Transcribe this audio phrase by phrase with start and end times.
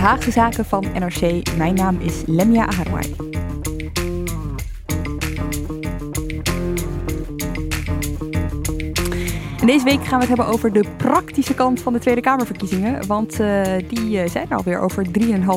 [0.00, 1.56] Haagse Zaken van NRC.
[1.56, 3.14] Mijn naam is Lemia Aharwai.
[9.60, 13.06] En deze week gaan we het hebben over de praktische kant van de Tweede Kamerverkiezingen.
[13.06, 15.06] Want uh, die uh, zijn er alweer over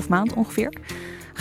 [0.04, 0.74] 3,5 maand ongeveer.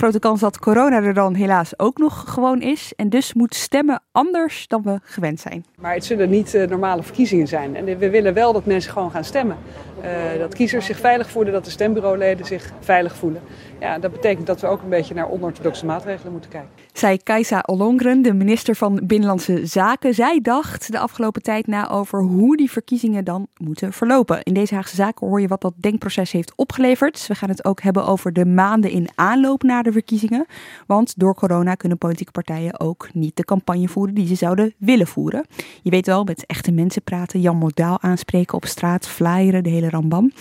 [0.02, 2.92] Grote kans dat corona er dan helaas ook nog gewoon is.
[2.96, 5.64] En dus moet stemmen anders dan we gewend zijn.
[5.78, 7.76] Maar het zullen niet uh, normale verkiezingen zijn.
[7.76, 9.56] En we willen wel dat mensen gewoon gaan stemmen.
[10.04, 13.42] Uh, dat kiezers zich veilig voelen, dat de stembureauleden zich veilig voelen.
[13.80, 16.81] Ja, dat betekent dat we ook een beetje naar onorthodoxe maatregelen moeten kijken.
[16.92, 20.14] Zij Kajsa Ollongren, de minister van Binnenlandse Zaken.
[20.14, 24.42] Zij dacht de afgelopen tijd na over hoe die verkiezingen dan moeten verlopen.
[24.42, 27.26] In deze Haagse Zaken hoor je wat dat denkproces heeft opgeleverd.
[27.26, 30.46] We gaan het ook hebben over de maanden in aanloop naar de verkiezingen.
[30.86, 35.06] Want door corona kunnen politieke partijen ook niet de campagne voeren die ze zouden willen
[35.06, 35.46] voeren.
[35.82, 39.90] Je weet wel, met echte mensen praten, Jan Modaal aanspreken op straat, flyeren, de hele
[39.90, 40.32] rambam.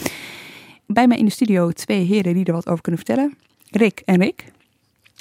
[0.85, 3.37] Bij mij in de studio twee heren die er wat over kunnen vertellen.
[3.69, 4.51] Rick en Rick.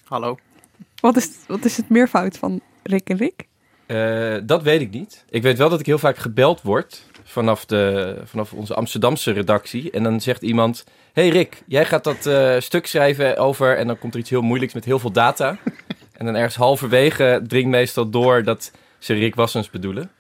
[0.04, 0.36] Hallo.
[1.00, 3.48] Wat is, wat is het meervoud van Rick en Rick?
[3.86, 5.24] Uh, dat weet ik niet.
[5.30, 9.90] Ik weet wel dat ik heel vaak gebeld word vanaf, de, vanaf onze Amsterdamse redactie.
[9.90, 13.76] En dan zegt iemand: Hey Rick, jij gaat dat uh, stuk schrijven over.
[13.76, 15.58] En dan komt er iets heel moeilijks met heel veel data.
[16.18, 20.10] en dan ergens halverwege dringt meestal door dat ze Rick Wassens bedoelen.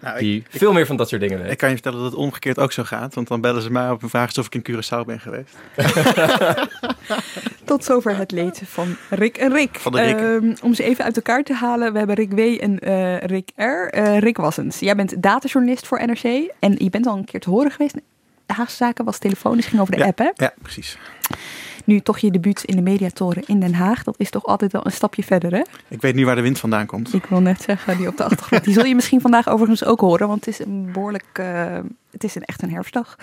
[0.00, 1.50] Nou, die ik, veel meer van dat soort dingen weet.
[1.50, 3.14] Ik kan je vertellen dat het omgekeerd ook zo gaat.
[3.14, 5.56] Want dan bellen ze mij op een vraag of ik in Curaçao ben geweest.
[7.64, 9.78] Tot zover het leed van Rick en Rick.
[9.78, 10.42] Van de Rick.
[10.42, 11.92] Uh, om ze even uit elkaar te halen.
[11.92, 12.38] We hebben Rick W.
[12.38, 13.62] en uh, Rick R.
[13.62, 14.78] Uh, Rick Wassens.
[14.78, 16.52] Jij bent datajournalist voor NRC.
[16.58, 17.96] En je bent al een keer te horen geweest.
[18.46, 20.30] Haagse Zaken was telefonisch, ging over de ja, app hè?
[20.34, 20.98] Ja, precies.
[21.88, 24.02] Nu toch je debuut in de mediatoren in Den Haag.
[24.02, 25.62] Dat is toch altijd wel een stapje verder, hè?
[25.88, 27.14] Ik weet nu waar de wind vandaan komt.
[27.14, 28.64] Ik wil net zeggen, die op de achtergrond.
[28.64, 31.38] Die zul je misschien vandaag overigens ook horen, want het is een behoorlijk...
[31.40, 31.78] Uh,
[32.22, 33.16] het is een, echt een herfstdag.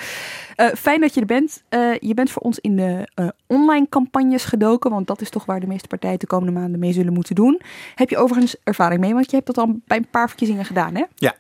[0.58, 1.64] Uh, fijn dat je er bent.
[1.70, 3.08] Uh, je bent voor ons in de
[3.48, 6.94] online campagnes gedoken, want dat is toch waar de meeste partijen de komende maanden mee
[6.94, 7.62] zullen moeten doen.
[7.96, 10.96] Heb je overigens ervaring mee, want je hebt dat al bij een paar verkiezingen gedaan,
[10.96, 11.04] hè?
[11.16, 11.36] Ja,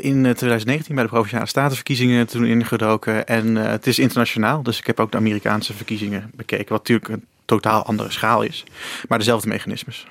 [0.00, 3.26] in 2019 bij de Provinciale Statenverkiezingen toen ingedoken.
[3.26, 7.24] En het is internationaal, dus ik heb ook de Amerikaanse verkiezingen bekeken, wat natuurlijk een
[7.44, 8.64] totaal andere schaal is,
[9.08, 10.06] maar dezelfde mechanismes.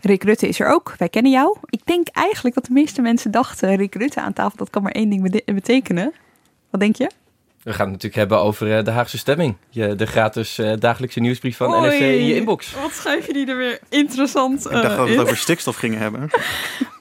[0.00, 0.94] Rick Rutte is er ook.
[0.98, 1.56] Wij kennen jou.
[1.64, 4.92] Ik denk eigenlijk dat de meeste mensen dachten: Rick Rutte aan tafel, dat kan maar
[4.92, 6.12] één ding betekenen.
[6.76, 7.10] Wat denk je?
[7.62, 9.56] We gaan het natuurlijk hebben over de Haagse Stemming.
[9.70, 12.74] Je, de gratis uh, dagelijkse nieuwsbrief van Oei, NRC in je inbox.
[12.74, 15.76] Wat schrijf je die er weer interessant Ik dacht uh, dat we het over stikstof
[15.76, 16.28] gingen hebben.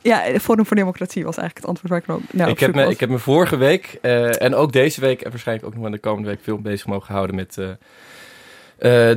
[0.02, 2.76] Ja, Forum voor Democratie was eigenlijk het antwoord waar ik nou, nou ik, op heb
[2.76, 2.94] me, was.
[2.94, 5.92] ik heb me vorige week uh, en ook deze week en waarschijnlijk ook nog in
[5.92, 7.54] de komende week veel bezig mogen houden met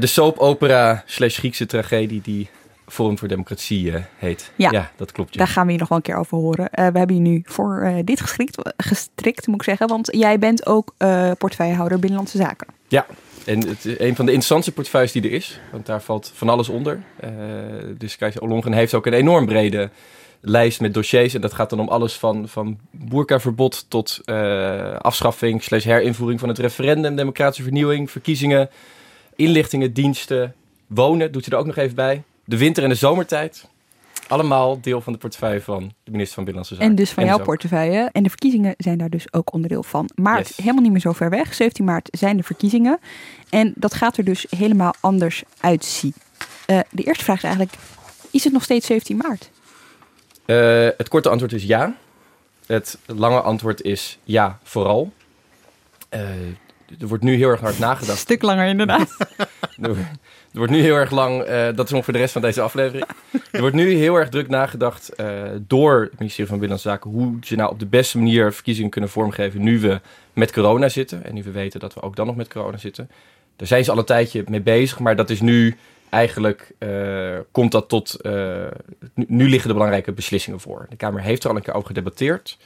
[0.01, 2.49] de soap opera slash Griekse tragedie die
[2.89, 4.53] Forum voor Democratie uh, heet.
[4.57, 5.33] Ja, dat klopt.
[5.33, 5.39] Ja.
[5.39, 6.69] Daar gaan we je nog wel een keer over horen.
[6.75, 9.89] Uh, we hebben je nu voor uh, dit gestrikt, gestrikt, moet ik zeggen.
[9.89, 10.95] Want jij bent ook
[11.39, 12.67] portefeuillehouder Binnenlandse Zaken.
[12.89, 13.07] Ja,
[13.45, 15.61] en het is een van de interessantste portefeuilles die er is.
[15.73, 17.03] Want daar valt van alles onder.
[17.99, 19.91] dus Kajsa Ollongren heeft ook een enorm brede
[20.41, 21.35] lijst met dossiers.
[21.35, 24.21] En dat gaat dan om alles van, van boerkaverbod tot
[24.99, 28.71] afschaffing slash herinvoering van het referendum, democratische vernieuwing, verkiezingen,
[29.37, 30.55] inlichtingen, diensten,
[30.87, 33.69] wonen doet ze er ook nog even bij de winter- en de zomertijd.
[34.29, 36.91] Allemaal deel van de portefeuille van de minister van Binnenlandse Zaken.
[36.91, 38.09] En dus van en jouw portefeuille.
[38.13, 40.11] En de verkiezingen zijn daar dus ook onderdeel van.
[40.15, 40.57] Maart, yes.
[40.57, 41.55] helemaal niet meer zo ver weg.
[41.55, 42.99] 17 maart zijn de verkiezingen.
[43.49, 46.15] En dat gaat er dus helemaal anders uitzien.
[46.67, 47.75] Uh, de eerste vraag is eigenlijk,
[48.31, 49.51] is het nog steeds 17 maart?
[50.47, 51.97] Uh, het korte antwoord is ja.
[52.67, 55.13] Het lange antwoord is ja, vooral.
[56.15, 56.21] Uh,
[57.01, 58.11] er wordt nu heel erg hard nagedacht.
[58.11, 59.17] Een stuk langer inderdaad.
[60.53, 63.07] Er wordt nu heel erg lang, uh, dat is ongeveer de rest van deze aflevering.
[63.51, 67.37] Er wordt nu heel erg druk nagedacht uh, door het ministerie van Binnenlandse Zaken hoe
[67.41, 70.01] ze nou op de beste manier verkiezingen kunnen vormgeven nu we
[70.33, 71.25] met corona zitten.
[71.25, 73.11] En nu we weten dat we ook dan nog met corona zitten.
[73.57, 75.77] Daar zijn ze al een tijdje mee bezig, maar dat is nu
[76.09, 78.17] eigenlijk, uh, komt dat tot,
[79.15, 80.87] nu, nu, liggen de belangrijke beslissingen voor.
[80.89, 82.59] De Kamer heeft er al een keer over gedebatteerd.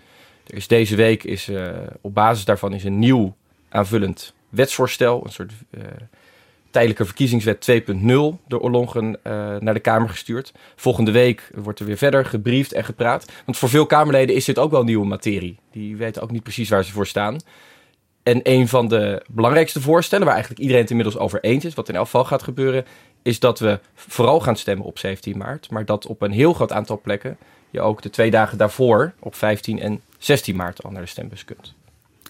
[0.46, 1.50] Er is deze week is
[2.00, 3.34] op basis daarvan is een nieuw
[3.72, 5.52] aanvullend wetsvoorstel, een soort
[6.72, 8.04] tijdelijke verkiezingswet 2.0
[8.46, 10.52] door Ollongren uh, naar de Kamer gestuurd.
[10.76, 13.32] Volgende week wordt er weer verder gebriefd en gepraat.
[13.44, 15.58] Want voor veel Kamerleden is dit ook wel nieuwe materie.
[15.70, 17.36] Die weten ook niet precies waar ze voor staan.
[18.22, 21.88] En een van de belangrijkste voorstellen, waar eigenlijk iedereen het inmiddels over eens is, wat
[21.88, 22.84] in elk geval gaat gebeuren,
[23.22, 25.70] is dat we vooral gaan stemmen op 17 maart.
[25.70, 27.36] Maar dat op een heel groot aantal plekken
[27.70, 31.44] je ook de twee dagen daarvoor, op 15 en 16 maart, al naar de stembus
[31.44, 31.74] kunt.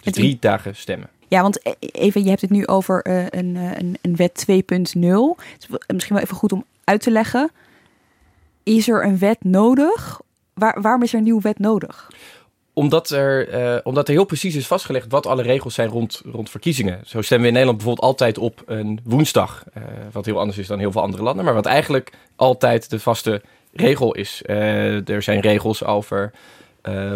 [0.02, 1.08] Dus drie dagen stemmen.
[1.32, 4.56] Ja, want e- even, je hebt het nu over uh, een, een, een wet 2.0.
[4.56, 7.50] Het is misschien wel even goed om uit te leggen.
[8.62, 10.20] Is er een wet nodig?
[10.54, 12.10] Waar, waarom is er een nieuwe wet nodig?
[12.72, 17.00] Omdat er, omdat er heel precies is vastgelegd wat alle regels zijn rond, rond verkiezingen.
[17.04, 19.64] Zo stemmen we in Nederland bijvoorbeeld altijd op een woensdag.
[20.12, 21.44] Wat heel anders is dan heel veel andere landen.
[21.44, 23.42] Maar wat eigenlijk altijd de vaste
[23.72, 24.42] regel is.
[25.04, 26.32] er zijn regels over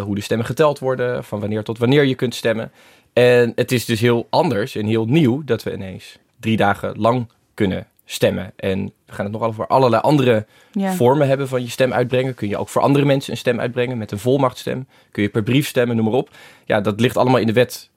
[0.03, 1.23] hoe de stemmen geteld worden.
[1.23, 2.71] Van wanneer tot wanneer je kunt stemmen.
[3.17, 7.29] En het is dus heel anders en heel nieuw dat we ineens drie dagen lang
[7.53, 8.53] kunnen stemmen.
[8.55, 10.93] En we gaan het nog over allerlei andere ja.
[10.93, 12.33] vormen hebben van je stem uitbrengen.
[12.33, 14.87] Kun je ook voor andere mensen een stem uitbrengen met een volmachtstem.
[15.11, 16.29] Kun je per brief stemmen, noem maar op.
[16.65, 17.89] Ja, dat ligt allemaal in de wet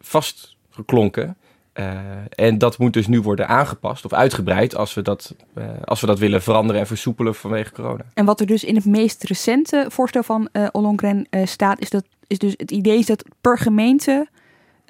[0.00, 1.36] vastgeklonken.
[1.74, 1.98] Uh,
[2.30, 6.06] en dat moet dus nu worden aangepast of uitgebreid als we, dat, uh, als we
[6.06, 8.04] dat willen veranderen en versoepelen vanwege corona.
[8.14, 12.04] En wat er dus in het meest recente voorstel van uh, Ollongren staat, is, dat,
[12.26, 14.28] is dus het idee is dat per gemeente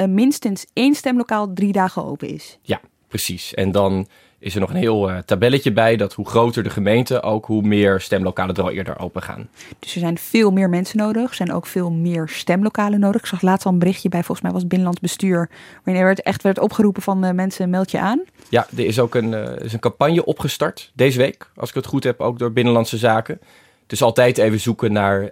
[0.06, 2.58] minstens één stemlokaal drie dagen open is.
[2.62, 3.54] Ja, precies.
[3.54, 4.06] En dan
[4.40, 7.62] is er nog een heel uh, tabelletje bij dat hoe groter de gemeente, ook hoe
[7.62, 9.48] meer stemlokalen er al eerder open gaan.
[9.78, 11.28] Dus er zijn veel meer mensen nodig.
[11.28, 13.20] Er zijn ook veel meer stemlokalen nodig.
[13.20, 15.50] Ik zag laatst al een berichtje bij, volgens mij was het Binnenlands Bestuur,
[15.84, 18.22] waarin er echt werd opgeroepen van uh, mensen meld je aan.
[18.48, 21.86] Ja, er is ook een, uh, is een campagne opgestart deze week, als ik het
[21.86, 23.40] goed heb, ook door Binnenlandse Zaken.
[23.86, 25.30] Dus altijd even zoeken naar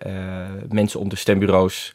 [0.69, 1.93] mensen om de stembureaus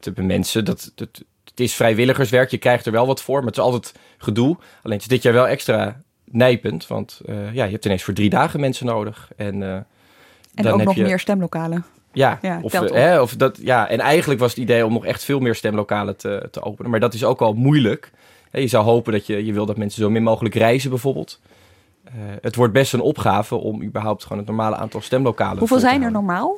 [0.00, 0.64] te bemensen.
[0.64, 1.24] Dat, dat,
[1.58, 4.56] het is vrijwilligerswerk, je krijgt er wel wat voor, maar het is altijd gedoe.
[4.82, 8.14] Alleen het is dit jaar wel extra nijpend, want uh, ja, je hebt ineens voor
[8.14, 9.30] drie dagen mensen nodig.
[9.36, 9.86] En, uh, en
[10.54, 11.02] dan ook heb nog je...
[11.02, 11.84] meer stemlokalen.
[12.12, 15.04] Ja, ja of, uh, hè, of dat, ja, en eigenlijk was het idee om nog
[15.04, 16.90] echt veel meer stemlokalen te, te openen.
[16.90, 18.10] Maar dat is ook al moeilijk.
[18.52, 21.40] Je zou hopen dat je, je wil dat mensen zo min mogelijk reizen bijvoorbeeld.
[22.40, 26.10] het wordt best een opgave om überhaupt gewoon het normale aantal stemlokalen Hoeveel zijn er
[26.10, 26.56] normaal?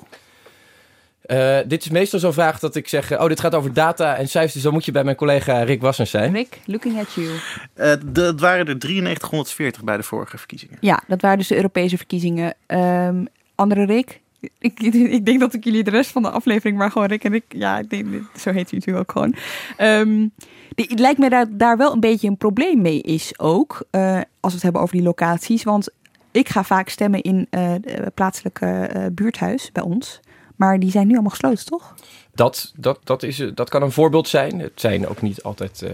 [1.26, 4.28] Uh, dit is meestal zo'n vraag dat ik zeg: Oh, dit gaat over data en
[4.28, 4.52] cijfers.
[4.52, 6.32] Dus dan moet je bij mijn collega Rick Wassens zijn.
[6.32, 7.28] Rick, looking at you.
[7.76, 10.76] Uh, dat waren er 9340 bij de vorige verkiezingen.
[10.80, 12.54] Ja, dat waren dus de Europese verkiezingen.
[12.66, 14.20] Um, andere Rick?
[14.58, 14.80] Ik,
[15.16, 17.44] ik, denk dat ik jullie de rest van de aflevering maar gewoon Rick en ik.
[17.48, 18.06] Ja, ik denk,
[18.36, 19.34] zo heet hij natuurlijk ook gewoon.
[19.78, 20.32] Um,
[20.74, 23.84] die, het lijkt mij daar, daar wel een beetje een probleem mee is ook.
[23.90, 25.62] Uh, als we het hebben over die locaties.
[25.62, 25.88] Want
[26.30, 30.20] ik ga vaak stemmen in het plaatselijke buurthuis bij ons.
[30.60, 31.94] Maar die zijn nu allemaal gesloten, toch?
[32.34, 34.58] Dat, dat, dat, is, dat kan een voorbeeld zijn.
[34.58, 35.90] Het zijn ook niet altijd uh,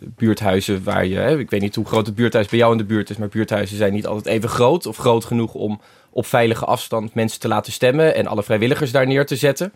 [0.00, 1.16] buurthuizen waar je...
[1.16, 3.16] Hè, ik weet niet hoe groot het buurthuis bij jou in de buurt is...
[3.16, 4.86] maar buurthuizen zijn niet altijd even groot...
[4.86, 5.80] of groot genoeg om
[6.10, 8.14] op veilige afstand mensen te laten stemmen...
[8.14, 9.72] en alle vrijwilligers daar neer te zetten.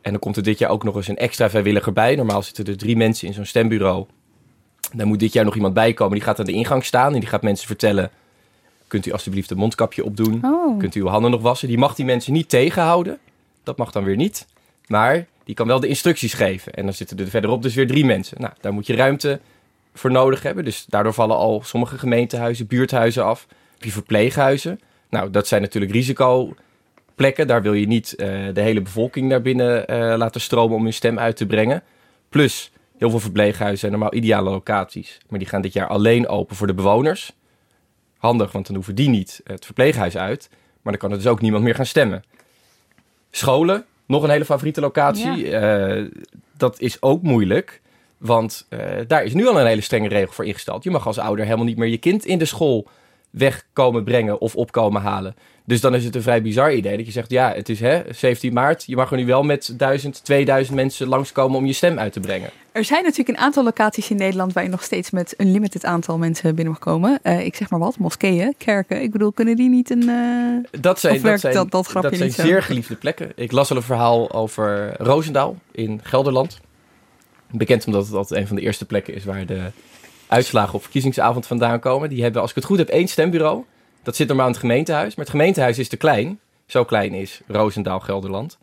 [0.00, 2.14] En dan komt er dit jaar ook nog eens een extra vrijwilliger bij.
[2.14, 4.06] Normaal zitten er drie mensen in zo'n stembureau.
[4.92, 6.14] Dan moet dit jaar nog iemand bijkomen.
[6.14, 8.10] Die gaat aan de ingang staan en die gaat mensen vertellen...
[8.86, 10.40] Kunt u alstublieft een mondkapje opdoen?
[10.44, 10.78] Oh.
[10.78, 11.68] Kunt u uw handen nog wassen?
[11.68, 13.18] Die mag die mensen niet tegenhouden.
[13.64, 14.46] Dat mag dan weer niet.
[14.86, 16.72] Maar die kan wel de instructies geven.
[16.72, 18.40] En dan zitten er verderop dus weer drie mensen.
[18.40, 19.40] Nou, daar moet je ruimte
[19.94, 20.64] voor nodig hebben.
[20.64, 23.46] Dus daardoor vallen al sommige gemeentehuizen, buurthuizen af.
[23.78, 24.80] Die verpleeghuizen.
[25.10, 27.46] Nou, dat zijn natuurlijk risicoplekken.
[27.46, 30.92] Daar wil je niet uh, de hele bevolking naar binnen uh, laten stromen om hun
[30.92, 31.82] stem uit te brengen.
[32.28, 35.18] Plus, heel veel verpleeghuizen zijn normaal ideale locaties.
[35.28, 37.32] Maar die gaan dit jaar alleen open voor de bewoners.
[38.16, 40.48] Handig, want dan hoeven die niet het verpleeghuis uit.
[40.82, 42.24] Maar dan kan er dus ook niemand meer gaan stemmen.
[43.36, 45.48] Scholen, nog een hele favoriete locatie.
[45.48, 45.96] Ja.
[45.96, 46.10] Uh,
[46.56, 47.80] dat is ook moeilijk.
[48.18, 50.84] Want uh, daar is nu al een hele strenge regel voor ingesteld.
[50.84, 52.86] Je mag als ouder helemaal niet meer je kind in de school
[53.30, 55.34] wegkomen brengen of opkomen halen.
[55.66, 58.02] Dus dan is het een vrij bizar idee dat je zegt, ja, het is hè,
[58.10, 61.98] 17 maart, je mag er nu wel met 1000, 2000 mensen langskomen om je stem
[61.98, 62.50] uit te brengen.
[62.72, 65.84] Er zijn natuurlijk een aantal locaties in Nederland waar je nog steeds met een limited
[65.84, 67.18] aantal mensen binnen mag komen.
[67.22, 69.02] Uh, ik zeg maar wat, moskeeën, kerken.
[69.02, 70.02] Ik bedoel, kunnen die niet een.
[70.02, 73.32] Uh, dat zijn, dat zijn, dat, dat, dat zijn zeer geliefde plekken.
[73.34, 76.60] Ik las al een verhaal over Roosendaal in Gelderland.
[77.50, 79.60] Bekend omdat het altijd een van de eerste plekken is waar de
[80.26, 82.08] uitslagen op verkiezingsavond vandaan komen.
[82.08, 83.64] Die hebben, als ik het goed heb, één stembureau.
[84.04, 85.14] Dat zit normaal in het gemeentehuis.
[85.14, 86.38] Maar het gemeentehuis is te klein.
[86.66, 88.58] Zo klein is Roosendaal, Gelderland.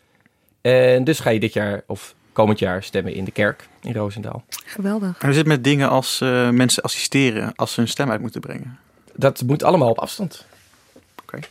[0.61, 4.43] En dus ga je dit jaar of komend jaar stemmen in de kerk in Roosendaal.
[4.65, 5.17] Geweldig.
[5.19, 8.41] En hoe zit met dingen als uh, mensen assisteren als ze hun stem uit moeten
[8.41, 8.79] brengen?
[9.15, 10.45] Dat moet allemaal op afstand.
[10.93, 11.03] Oké.
[11.21, 11.49] Okay.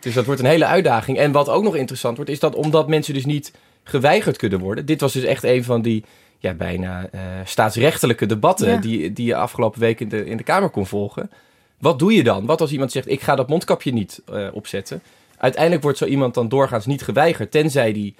[0.00, 1.18] Dus dat wordt een hele uitdaging.
[1.18, 3.52] En wat ook nog interessant wordt, is dat omdat mensen dus niet
[3.84, 4.86] geweigerd kunnen worden.
[4.86, 6.04] Dit was dus echt een van die
[6.38, 8.76] ja, bijna uh, staatsrechtelijke debatten ja.
[8.76, 11.30] die, die je afgelopen week in de, in de Kamer kon volgen.
[11.78, 12.46] Wat doe je dan?
[12.46, 15.02] Wat als iemand zegt, ik ga dat mondkapje niet uh, opzetten?
[15.36, 18.14] Uiteindelijk wordt zo iemand dan doorgaans niet geweigerd, tenzij die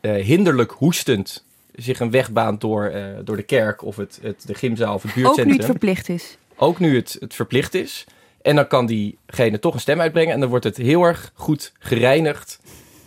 [0.00, 1.44] uh, hinderlijk hoestend
[1.74, 5.02] zich een weg baant door, uh, door de kerk of het, het, de gymzaal of
[5.02, 5.46] het buurtcentrum.
[5.46, 6.36] Ook nu het verplicht is.
[6.56, 8.04] Ook nu het, het verplicht is.
[8.42, 11.72] En dan kan diegene toch een stem uitbrengen en dan wordt het heel erg goed
[11.78, 12.60] gereinigd.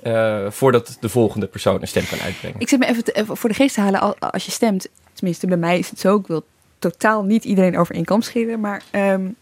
[0.03, 2.59] Uh, voordat de volgende persoon een stem kan uitbrengen.
[2.59, 4.87] Ik zit me even, te, even voor de geest te halen als je stemt.
[5.13, 6.17] Tenminste, bij mij is het zo.
[6.17, 6.45] Ik wil
[6.79, 8.59] totaal niet iedereen over één kam scheren.
[8.59, 9.35] Maar um,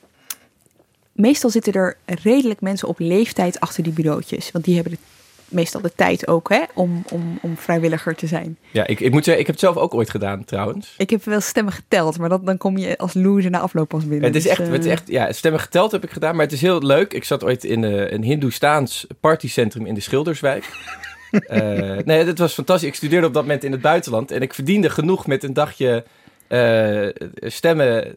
[1.15, 4.51] meestal zitten er redelijk mensen op leeftijd achter die bureautjes.
[4.51, 4.98] Want die hebben de,
[5.48, 8.57] meestal de tijd ook hè, om, om, om vrijwilliger te zijn.
[8.72, 10.93] Ja, ik, ik moet zeggen, ik heb het zelf ook ooit gedaan trouwens.
[10.98, 14.07] Ik heb wel stemmen geteld, maar dat, dan kom je als loser na afloop pas
[14.07, 14.24] binnen.
[14.24, 14.74] Het is, echt, dus, uh...
[14.74, 17.13] het is echt, ja, stemmen geteld heb ik gedaan, maar het is heel leuk.
[17.13, 20.65] Ik zat ooit in uh, een Hindoestaans partycentrum in de Schilderswijk.
[21.31, 22.89] uh, nee, dat was fantastisch.
[22.89, 26.03] Ik studeerde op dat moment in het buitenland en ik verdiende genoeg met een dagje
[27.41, 28.13] stemmen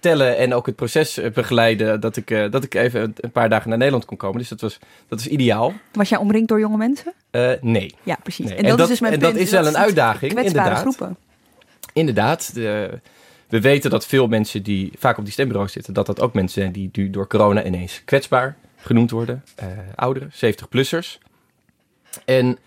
[0.00, 3.68] tellen en ook het proces begeleiden, dat ik, uh, dat ik even een paar dagen
[3.68, 4.38] naar Nederland kon komen.
[4.38, 5.72] Dus dat was, dat was ideaal.
[5.92, 7.12] Was jij omringd door jonge mensen?
[7.30, 7.94] Uh, nee.
[8.02, 8.46] Ja, precies.
[8.46, 8.54] Nee.
[8.54, 9.32] En, dat en, dat, is dus mijn en punt.
[9.32, 10.78] dat is wel een uitdaging, inderdaad.
[10.78, 11.16] groepen.
[11.92, 12.54] Inderdaad.
[12.54, 13.00] De,
[13.48, 16.60] we weten dat veel mensen die vaak op die stembureaus zitten, dat dat ook mensen
[16.60, 19.44] zijn die nu door corona ineens kwetsbaar genoemd worden.
[19.62, 21.18] Uh, ouderen, 70-plussers.
[22.24, 22.58] En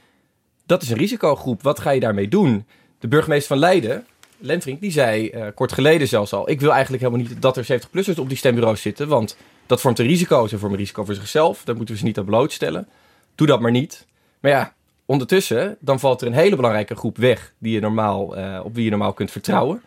[0.66, 1.64] dat is een risicogroep.
[1.64, 2.66] Wat ga je daarmee doen?
[3.00, 4.06] De burgemeester van Leiden,
[4.40, 6.50] Lemfrink, die zei uh, kort geleden zelfs al...
[6.50, 9.08] ik wil eigenlijk helemaal niet dat er 70-plussers op die stembureaus zitten...
[9.08, 10.48] want dat vormt een risico.
[10.48, 11.64] Ze vormen een risico voor zichzelf.
[11.64, 12.88] Daar moeten we ze niet aan blootstellen.
[13.36, 14.08] Doe dat maar niet.
[14.40, 14.74] Maar ja,
[15.06, 17.54] ondertussen, dan valt er een hele belangrijke groep weg...
[17.58, 19.82] Die je normaal, uh, op wie je normaal kunt vertrouwen.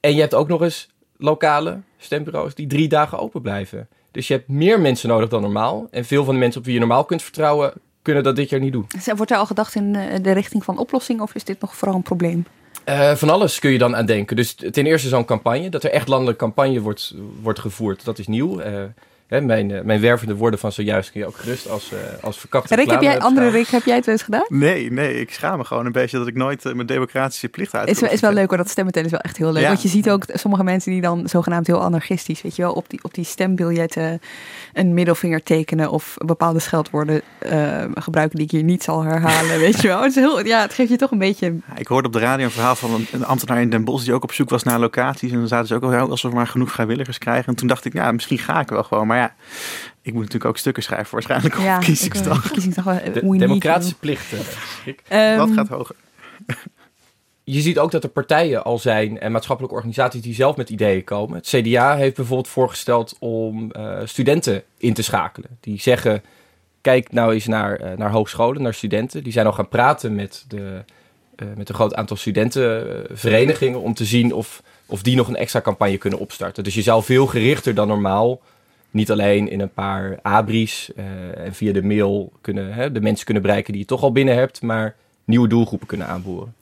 [0.00, 3.88] En je hebt ook nog eens lokale stembureaus die drie dagen open blijven.
[4.10, 5.88] Dus je hebt meer mensen nodig dan normaal.
[5.90, 7.72] En veel van de mensen op wie je normaal kunt vertrouwen...
[8.02, 8.86] kunnen dat dit jaar niet doen.
[9.16, 11.20] Wordt er al gedacht in eh, de richting van oplossing...
[11.20, 12.46] of is dit nog vooral een probleem?
[12.88, 14.36] Uh, van alles kun je dan aan denken.
[14.36, 18.26] Dus ten eerste zo'n campagne, dat er echt landelijk campagne wordt, wordt gevoerd, dat is
[18.26, 18.60] nieuw.
[18.60, 18.66] Uh,
[19.26, 22.74] hè, mijn, uh, mijn wervende woorden van zojuist kun je ook gerust als, als verkapte
[22.74, 24.46] Rick, heb jij, andere Rick, heb jij het wel eens gedaan?
[24.48, 27.88] Nee, nee, ik schaam me gewoon een beetje dat ik nooit mijn democratische plicht uit.
[27.88, 29.62] Het is, is wel leuk hoor, dat stemmen is wel echt heel leuk.
[29.62, 29.68] Ja.
[29.68, 32.90] Want je ziet ook sommige mensen die dan zogenaamd heel anarchistisch, weet je wel, op
[32.90, 34.20] die, op die stembiljetten
[34.74, 37.22] een middelvinger tekenen of bepaalde scheldwoorden
[37.94, 40.02] gebruiken die ik hier niet zal herhalen, weet je wel.
[40.02, 41.54] Het, is heel, ja, het geeft je toch een beetje...
[41.76, 44.14] Ik hoorde op de radio een verhaal van een, een, ambtenaar in Den Bosch die
[44.14, 45.32] ook op zoek was naar locaties.
[45.32, 47.46] En dan zaten ze ook al alsof we maar genoeg vrijwilligers krijgen.
[47.46, 49.06] En toen dacht ik, ja, misschien ga ik wel gewoon.
[49.06, 49.34] Maar ja,
[50.02, 54.38] ik moet natuurlijk ook stukken schrijven waarschijnlijk op ja, verkiezingsdag wel, de, democratische plichten.
[55.12, 55.96] Um, Wat gaat hoger?
[57.44, 61.04] Je ziet ook dat er partijen al zijn en maatschappelijke organisaties die zelf met ideeën
[61.04, 61.36] komen.
[61.36, 65.50] Het CDA heeft bijvoorbeeld voorgesteld om uh, studenten in te schakelen.
[65.60, 66.22] Die zeggen,
[66.80, 69.22] kijk nou eens naar, uh, naar hogescholen, naar studenten.
[69.22, 70.82] Die zijn al gaan praten met, de,
[71.36, 75.60] uh, met een groot aantal studentenverenigingen om te zien of, of die nog een extra
[75.60, 76.64] campagne kunnen opstarten.
[76.64, 78.40] Dus je zou veel gerichter dan normaal,
[78.90, 80.90] niet alleen in een paar abris
[81.34, 84.34] en via de mail kunnen, hè, de mensen kunnen bereiken die je toch al binnen
[84.34, 86.54] hebt, maar nieuwe doelgroepen kunnen aanboren.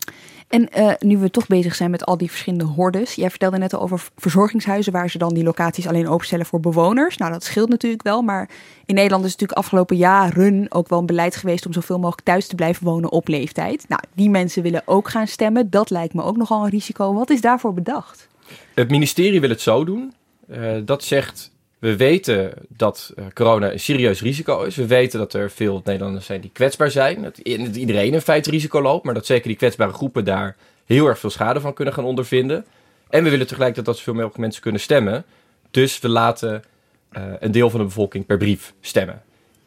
[0.53, 3.15] En uh, nu we toch bezig zijn met al die verschillende hordes.
[3.15, 7.17] Jij vertelde net al over verzorgingshuizen waar ze dan die locaties alleen openstellen voor bewoners.
[7.17, 8.23] Nou, dat scheelt natuurlijk wel.
[8.23, 8.49] Maar
[8.87, 12.47] in Nederland is natuurlijk afgelopen jaren ook wel een beleid geweest om zoveel mogelijk thuis
[12.47, 13.85] te blijven wonen op leeftijd.
[13.89, 15.71] Nou, die mensen willen ook gaan stemmen.
[15.71, 17.15] Dat lijkt me ook nogal een risico.
[17.15, 18.29] Wat is daarvoor bedacht?
[18.75, 20.13] Het ministerie wil het zo doen.
[20.51, 21.52] Uh, dat zegt
[21.83, 24.77] we weten dat uh, corona een serieus risico is.
[24.77, 27.23] We weten dat er veel Nederlanders zijn die kwetsbaar zijn.
[27.23, 31.19] Dat iedereen in feite risico loopt, maar dat zeker die kwetsbare groepen daar heel erg
[31.19, 32.65] veel schade van kunnen gaan ondervinden.
[33.09, 35.25] En we willen tegelijkertijd dat zoveel mogelijk mensen kunnen stemmen.
[35.71, 36.65] Dus we laten
[37.13, 39.23] uh, een deel van de bevolking per brief stemmen.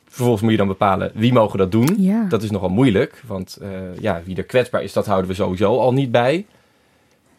[0.07, 1.95] Vervolgens moet je dan bepalen wie mogen dat doen.
[1.97, 2.25] Ja.
[2.29, 3.67] Dat is nogal moeilijk, want uh,
[3.99, 6.45] ja, wie er kwetsbaar is, dat houden we sowieso al niet bij.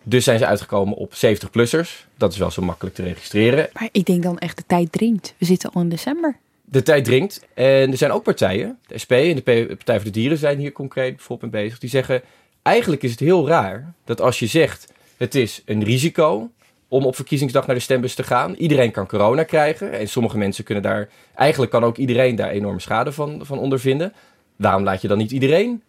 [0.08, 2.06] Dus zijn ze uitgekomen op 70-plussers.
[2.16, 3.68] Dat is wel zo makkelijk te registreren.
[3.72, 5.34] Maar ik denk dan echt, de tijd dringt.
[5.38, 6.36] We zitten al in december.
[6.64, 7.46] De tijd dringt.
[7.54, 10.72] En er zijn ook partijen, de SP en de Partij voor de Dieren zijn hier
[10.72, 11.78] concreet bijvoorbeeld mee bezig.
[11.78, 12.22] Die zeggen,
[12.62, 16.50] eigenlijk is het heel raar dat als je zegt, het is een risico
[16.88, 18.54] om op verkiezingsdag naar de stembus te gaan.
[18.54, 19.92] Iedereen kan corona krijgen.
[19.92, 24.12] En sommige mensen kunnen daar, eigenlijk kan ook iedereen daar enorme schade van, van ondervinden.
[24.56, 25.82] Waarom laat je dan niet iedereen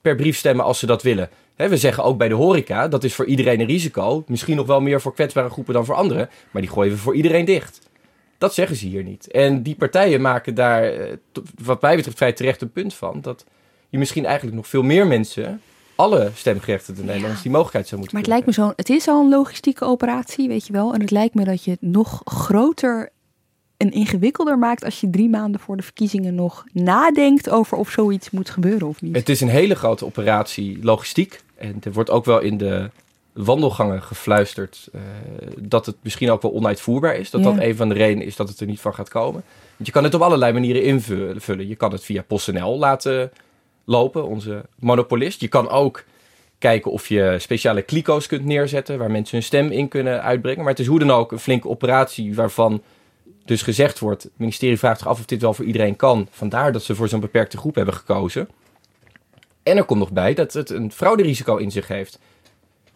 [0.00, 1.28] per brief stemmen als ze dat willen?
[1.56, 4.24] He, we zeggen ook bij de horeca, dat is voor iedereen een risico.
[4.26, 6.28] Misschien nog wel meer voor kwetsbare groepen dan voor anderen.
[6.50, 7.88] Maar die gooien we voor iedereen dicht.
[8.38, 9.30] Dat zeggen ze hier niet.
[9.30, 10.92] En die partijen maken daar,
[11.62, 13.20] wat mij betreft, vrij terecht een punt van.
[13.20, 13.44] Dat
[13.88, 15.60] je misschien eigenlijk nog veel meer mensen,
[15.94, 17.42] alle stemgerechtigden Nederlanders, ja.
[17.42, 20.48] die mogelijkheid zou moeten Maar het lijkt me zo, het is al een logistieke operatie,
[20.48, 20.94] weet je wel.
[20.94, 23.10] En het lijkt me dat je het nog groter
[23.80, 28.30] en ingewikkelder maakt als je drie maanden voor de verkiezingen nog nadenkt over of zoiets
[28.30, 29.16] moet gebeuren of niet.
[29.16, 31.40] Het is een hele grote operatie logistiek.
[31.54, 32.90] En er wordt ook wel in de
[33.32, 35.00] wandelgangen gefluisterd eh,
[35.58, 37.30] dat het misschien ook wel onuitvoerbaar is.
[37.30, 37.50] Dat Ja.
[37.50, 39.42] dat een van de redenen is dat het er niet van gaat komen.
[39.76, 41.68] Want je kan het op allerlei manieren invullen.
[41.68, 43.30] Je kan het via PostNL laten
[43.84, 45.40] lopen, onze monopolist.
[45.40, 46.04] Je kan ook
[46.58, 50.60] kijken of je speciale kliko's kunt neerzetten waar mensen hun stem in kunnen uitbrengen.
[50.60, 52.82] Maar het is hoe dan ook een flinke operatie waarvan
[53.50, 56.28] dus gezegd wordt, het ministerie vraagt zich af of dit wel voor iedereen kan.
[56.30, 58.48] Vandaar dat ze voor zo'n beperkte groep hebben gekozen.
[59.62, 62.18] En er komt nog bij dat het een frauderisico in zich heeft.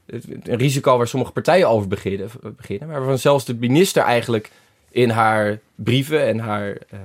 [0.06, 4.50] Een risico waar sommige partijen over beginnen, beginnen maar waarvan zelfs de minister eigenlijk
[4.90, 6.98] in haar brieven en haar eh,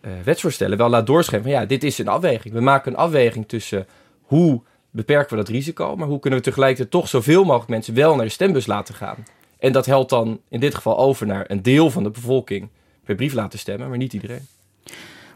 [0.00, 2.54] eh, wetsvoorstellen wel laat doorschemeren van ja, dit is een afweging.
[2.54, 3.86] We maken een afweging tussen
[4.22, 4.60] hoe
[4.90, 8.24] beperken we dat risico, maar hoe kunnen we tegelijkertijd toch zoveel mogelijk mensen wel naar
[8.24, 9.24] de stembus laten gaan.
[9.66, 12.68] En dat helpt dan in dit geval over naar een deel van de bevolking
[13.04, 14.46] per brief laten stemmen, maar niet iedereen.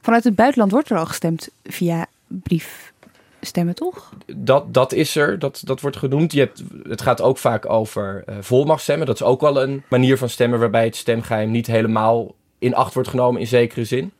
[0.01, 4.13] Vanuit het buitenland wordt er al gestemd via briefstemmen, toch?
[4.27, 6.33] Dat, dat is er, dat, dat wordt genoemd.
[6.33, 9.07] Je hebt, het gaat ook vaak over eh volmachtstemmen.
[9.07, 12.95] Dat is ook wel een manier van stemmen waarbij het stemgeheim niet helemaal in acht
[12.95, 14.13] wordt genomen in zekere zin.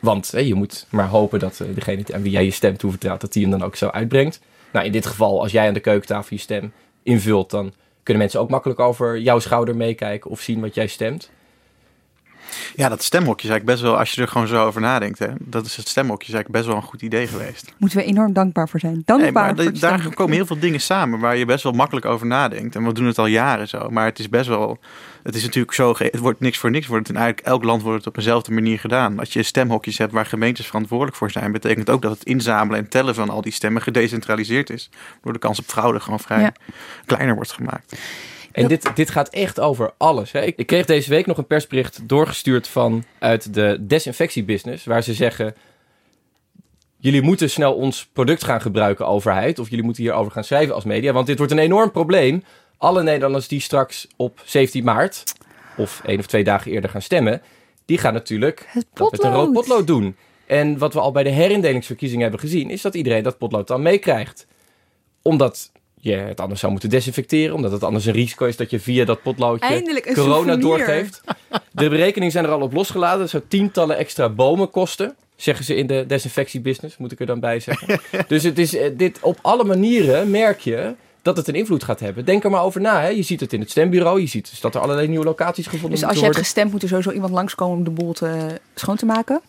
[0.00, 3.20] Want hè, je moet maar hopen dat eh, degene aan wie jij je stem toevertrouwt,
[3.20, 4.40] dat die hem dan ook zo uitbrengt.
[4.72, 8.40] Nou, in dit geval, als jij aan de keukentafel je stem invult, dan kunnen mensen
[8.40, 11.30] ook makkelijk over jouw schouder meekijken of zien wat jij stemt.
[12.76, 15.28] Ja, dat stemhokje is eigenlijk best wel, als je er gewoon zo over nadenkt, hè,
[15.38, 17.74] dat is het stemhokje is eigenlijk best wel een goed idee geweest.
[17.76, 19.02] Moeten we enorm dankbaar voor zijn.
[19.04, 22.06] Dankbaar Nee, maar voor daar komen heel veel dingen samen waar je best wel makkelijk
[22.06, 22.76] over nadenkt.
[22.76, 23.90] En we doen het al jaren zo.
[23.90, 24.78] Maar het is best wel.
[25.22, 25.94] Het is natuurlijk zo.
[25.98, 26.86] Het wordt niks voor niks.
[26.86, 29.18] Wordt het in eigenlijk elk land wordt het op dezelfde manier gedaan.
[29.18, 32.88] Als je stemhokjes hebt waar gemeentes verantwoordelijk voor zijn, betekent ook dat het inzamelen en
[32.88, 34.90] tellen van al die stemmen gedecentraliseerd is.
[35.22, 36.52] Door de kans op fraude gewoon vrij Ja.
[37.06, 37.96] kleiner wordt gemaakt.
[38.52, 40.32] En dit, dit gaat echt over alles.
[40.32, 40.40] Hè.
[40.40, 45.14] Ik, ik kreeg deze week nog een persbericht doorgestuurd van uit de desinfectiebusiness, waar ze
[45.14, 45.54] zeggen:
[46.96, 50.84] jullie moeten snel ons product gaan gebruiken, overheid, of jullie moeten hierover gaan schrijven als
[50.84, 52.44] media, want dit wordt een enorm probleem.
[52.76, 55.32] Alle Nederlanders die straks op 17 maart
[55.76, 57.42] of één of twee dagen eerder gaan stemmen,
[57.84, 59.66] die gaan natuurlijk Het dat met een rood potlood.
[59.66, 60.16] potlood doen.
[60.46, 63.82] En wat we al bij de herindelingsverkiezingen hebben gezien, is dat iedereen dat potlood dan
[63.82, 64.46] meekrijgt.
[65.22, 65.71] Omdat
[66.04, 69.04] je het anders zou moeten desinfecteren, omdat het anders een risico is dat je via
[69.04, 71.20] dat potloodje Eindelijk een corona doorgeeft.
[71.70, 73.18] De berekeningen zijn er al op losgelaten.
[73.18, 75.14] Dat zou tientallen extra bomen kosten.
[75.36, 78.00] Zeggen ze in de desinfectiebusiness, moet ik er dan bij zeggen.
[78.28, 82.00] dus het is, eh, dit, op alle manieren merk je dat het een invloed gaat
[82.00, 82.24] hebben.
[82.24, 83.00] Denk er maar over na.
[83.00, 83.08] Hè.
[83.08, 84.20] Je ziet het in het stembureau.
[84.20, 86.44] Je ziet dus dat er allerlei nieuwe locaties gevonden Dus als je hebt worden.
[86.44, 89.40] gestemd, moet er sowieso iemand langskomen om de boel te, schoon te maken.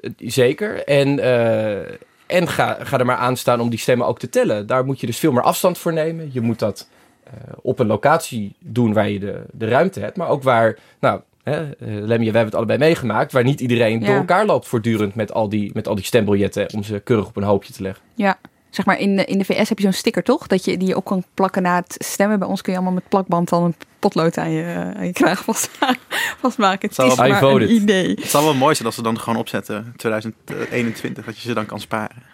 [0.00, 0.84] Eh, Zeker.
[0.84, 1.94] En, eh,
[2.28, 4.66] en ga, ga er maar aan staan om die stemmen ook te tellen.
[4.66, 6.30] Daar moet je dus veel meer afstand voor nemen.
[6.32, 6.88] Je moet dat
[7.24, 10.16] eh, op een locatie doen waar je de, de ruimte hebt.
[10.16, 13.32] Maar ook waar, nou, hè, eh, Lemmy, wij hebben het allebei meegemaakt.
[13.32, 14.06] Waar niet iedereen Ja.
[14.06, 16.72] door elkaar loopt voortdurend met al, die, met al die stembiljetten.
[16.74, 18.02] Om ze keurig op een hoopje te leggen.
[18.14, 18.38] Ja.
[18.70, 20.46] Zeg maar, in de, in de VS heb je zo'n sticker, toch?
[20.46, 22.38] Dat je, die je op kan plakken na het stemmen.
[22.38, 25.44] Bij ons kun je allemaal met plakband dan een potlood aan je, aan je kraag
[25.44, 25.70] vast,
[26.40, 26.88] vastmaken.
[26.88, 28.08] Het is wel- maar een idee.
[28.08, 31.66] Het zal wel mooi zijn als ze dan gewoon opzetten 2021, dat je ze dan
[31.66, 32.22] kan sparen.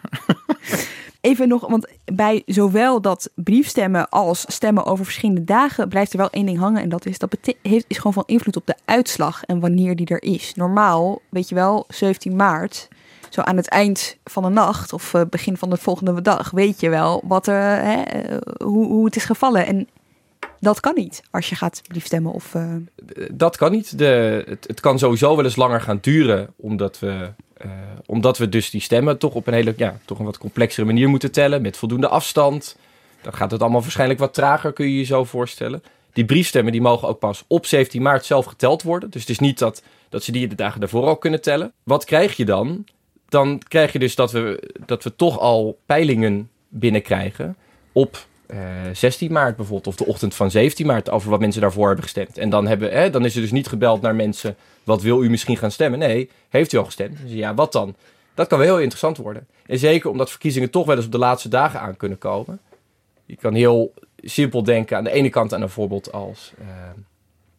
[1.20, 6.30] Even nog, want bij zowel dat briefstemmen als stemmen over verschillende dagen blijft er wel
[6.30, 6.82] één ding hangen.
[6.82, 10.06] En dat is, dat heeft, is gewoon van invloed op de uitslag en wanneer die
[10.06, 10.52] er is.
[10.54, 12.88] Normaal, weet je wel, 17 maart,
[13.34, 16.80] zo aan het eind van de nacht of eh, begin van de volgende dag, weet
[16.80, 19.66] je wel wat er, hè, eh, hoe, hoe het is gevallen.
[19.66, 19.88] En
[20.60, 22.54] dat kan niet als je gaat briefstemmen of...
[22.54, 22.74] eh,
[23.32, 23.98] Dat kan niet.
[23.98, 26.52] De, het, kan sowieso wel eens langer gaan duren.
[26.56, 27.32] Omdat we,
[28.06, 31.08] omdat we dus die stemmen toch op een hele, ja, toch een wat complexere manier
[31.08, 31.62] moeten tellen.
[31.62, 32.76] Met voldoende afstand.
[33.22, 35.82] Dan gaat het allemaal waarschijnlijk wat trager, kun je je zo voorstellen.
[36.12, 39.10] Die briefstemmen die mogen ook pas op 17 maart zelf geteld worden.
[39.10, 41.72] Dus het is niet dat, dat ze die de dagen daarvoor al kunnen tellen.
[41.82, 42.84] Wat krijg je dan?
[43.34, 47.56] Dan krijg je dus dat we, dat we toch al peilingen binnenkrijgen
[47.92, 48.58] op eh,
[48.92, 52.38] 16 maart bijvoorbeeld, of de ochtend van 17 maart, over wat mensen daarvoor hebben gestemd.
[52.38, 55.30] En dan, hebben, hè, dan is er dus niet gebeld naar mensen, wat wil u
[55.30, 55.98] misschien gaan stemmen?
[55.98, 57.18] Nee, heeft u al gestemd?
[57.22, 57.94] Dus ja, wat dan?
[58.34, 59.46] Dat kan wel heel interessant worden.
[59.66, 62.60] En zeker omdat verkiezingen toch wel eens op de laatste dagen aan kunnen komen.
[63.26, 66.66] Je kan heel simpel denken aan de ene kant aan een voorbeeld als eh,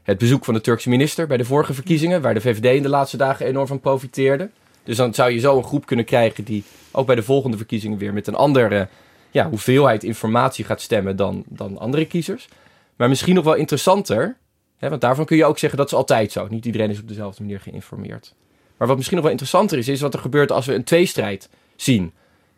[0.04, 2.90] het bezoek van de Turkse minister bij de vorige verkiezingen, waar de VVD in de
[2.90, 4.50] laatste dagen enorm van profiteerde.
[4.86, 7.98] Dus dan zou je zo een groep kunnen krijgen die ook bij de volgende verkiezingen
[7.98, 8.88] weer met een andere
[9.32, 12.48] ja, hoeveelheid informatie gaat stemmen dan, dan andere kiezers.
[12.96, 14.38] Maar misschien nog wel interessanter,
[14.78, 16.48] hè, want daarvan kun je ook zeggen dat is altijd zo.
[16.50, 18.34] Niet iedereen is op dezelfde manier geïnformeerd.
[18.78, 21.50] Maar wat misschien nog wel interessanter is, is wat er gebeurt als we een tweestrijd
[21.76, 22.14] zien.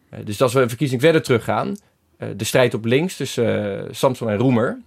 [0.10, 1.78] Eh, dus als we een verkiezing verder teruggaan,
[2.18, 4.82] eh, de strijd op links tussen eh, Samson en Roemer,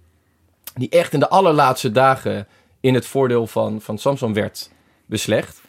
[0.75, 2.47] die echt in de allerlaatste dagen
[2.79, 4.71] in het voordeel van, van Samson werd
[5.05, 5.60] beslecht.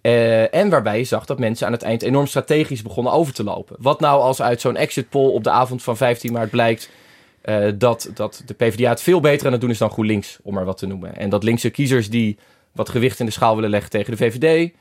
[0.00, 3.44] Eh, en waarbij je zag dat mensen aan het eind enorm strategisch begonnen over te
[3.44, 3.76] lopen.
[3.78, 6.90] Wat nou als uit zo'n exit poll op de avond van 15 maart blijkt
[7.40, 10.54] eh, dat, dat de PvdA het veel beter aan het doen is dan GroenLinks, om
[10.54, 11.16] maar wat te noemen.
[11.16, 12.38] En dat linkse kiezers die
[12.72, 14.72] wat gewicht in de schaal willen leggen tegen de VVD,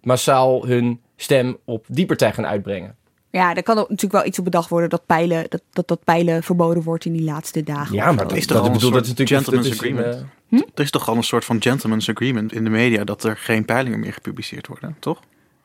[0.00, 2.96] massaal hun stem op die partij gaan uitbrengen.
[3.32, 6.04] Ja, er kan ook natuurlijk wel iets op bedacht worden dat pijlen, dat, dat, dat
[6.04, 7.94] pijlen verboden wordt in die laatste dagen.
[7.94, 9.96] Ja, maar dat is toch al bedoel, soort dat is natuurlijk gentleman's dat is een,
[9.98, 10.24] agreement?
[10.50, 13.36] eh, Er is toch al een soort van gentleman's agreement in de media dat er
[13.36, 15.20] geen peilingen meer gepubliceerd worden, toch?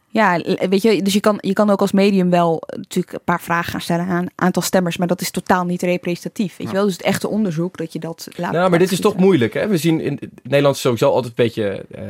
[0.10, 3.42] Ja, weet je, dus je kan, je kan ook als medium wel natuurlijk een paar
[3.42, 6.58] vragen gaan stellen aan een aantal stemmers, maar dat is totaal niet representatief.
[6.58, 8.52] Weet je wel, dus het echte onderzoek dat je dat laat.
[8.52, 9.54] Nou, maar dit is toch moeilijk.
[9.54, 9.68] Hè?
[9.68, 12.04] We zien in Nederland is sowieso altijd een beetje eh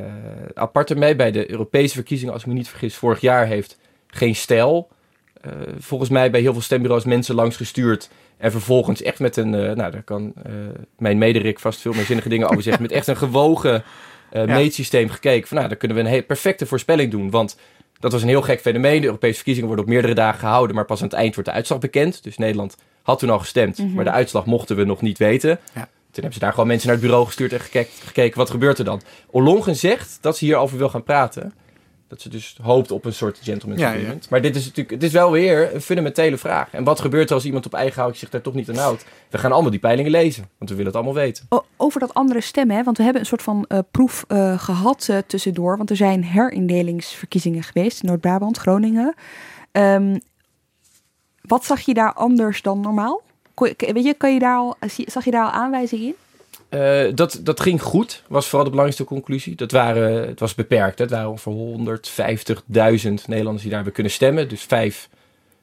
[0.54, 1.16] apart ermee.
[1.16, 4.88] Bij de Europese verkiezingen, als ik me niet vergis, vorig jaar heeft geen stijl.
[5.48, 8.10] Eh, volgens mij bij heel veel stembureaus mensen langs gestuurd.
[8.38, 10.52] En vervolgens echt met een, eh, nou daar kan eh,
[10.98, 12.82] mijn mederik vast veel meer zinnige dingen over zeggen.
[12.82, 13.84] Met echt een gewogen
[14.32, 14.46] Ja.
[14.46, 15.48] meetsysteem gekeken.
[15.48, 17.30] Van nou, dan kunnen we een perfecte voorspelling doen.
[17.30, 17.58] Want
[18.00, 19.02] dat was een heel gek fenomeen.
[19.02, 20.76] De Europese verkiezingen worden op meerdere dagen gehouden.
[20.76, 22.24] Maar pas aan het eind wordt de uitslag bekend.
[22.24, 23.78] Dus Nederland had toen al gestemd.
[23.78, 23.94] Mhm.
[23.94, 25.60] Maar de uitslag mochten we nog niet weten.
[25.74, 25.90] Ja.
[26.12, 28.80] Toen hebben ze daar gewoon mensen naar het bureau gestuurd en gekeken, gekeken wat gebeurt
[28.80, 29.02] er dan.
[29.30, 31.54] Ollongren zegt dat ze hierover wil gaan praten.
[32.08, 34.30] Dat ze dus hoopt op een soort gentleman's Ja, agreement.
[34.30, 36.74] Maar dit is natuurlijk, het is wel weer een fundamentele vraag.
[36.74, 39.06] En wat gebeurt er als iemand op eigen houtje zich daar toch niet aan houdt?
[39.30, 41.48] We gaan allemaal die peilingen lezen, want we willen het allemaal weten.
[41.78, 45.08] Over dat andere stemmen, hè, want we hebben een soort van eh, proef eh, gehad
[45.10, 45.78] eh, tussendoor.
[45.78, 49.14] Want er zijn herindelingsverkiezingen geweest in Noord-Brabant, Groningen.
[49.72, 50.18] Ehm,
[51.42, 53.22] wat zag je daar anders dan normaal?
[53.54, 56.16] Kon weet je, kan je daar al, zag je daar al aanwijzingen in?
[56.70, 59.56] Eh, dat, dat ging goed, was vooral de belangrijkste conclusie.
[59.56, 61.00] Dat waren, het was beperkt.
[61.00, 64.50] Het waren ongeveer 150.000 Nederlanders die daar hebben kunnen stemmen.
[64.50, 65.10] Dus vijf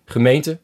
[0.05, 0.61] gemeenten.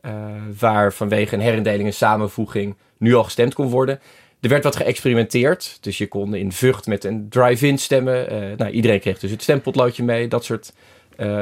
[0.00, 0.12] eh,
[0.58, 4.00] waar vanwege een herindeling en samenvoeging nu al gestemd kon worden.
[4.40, 5.78] Er werd wat geëxperimenteerd.
[5.80, 8.30] Dus je kon in Vught met een drive-in stemmen.
[8.30, 10.28] Eh, nou, iedereen kreeg dus het stempotloodje mee.
[10.28, 10.72] Dat soort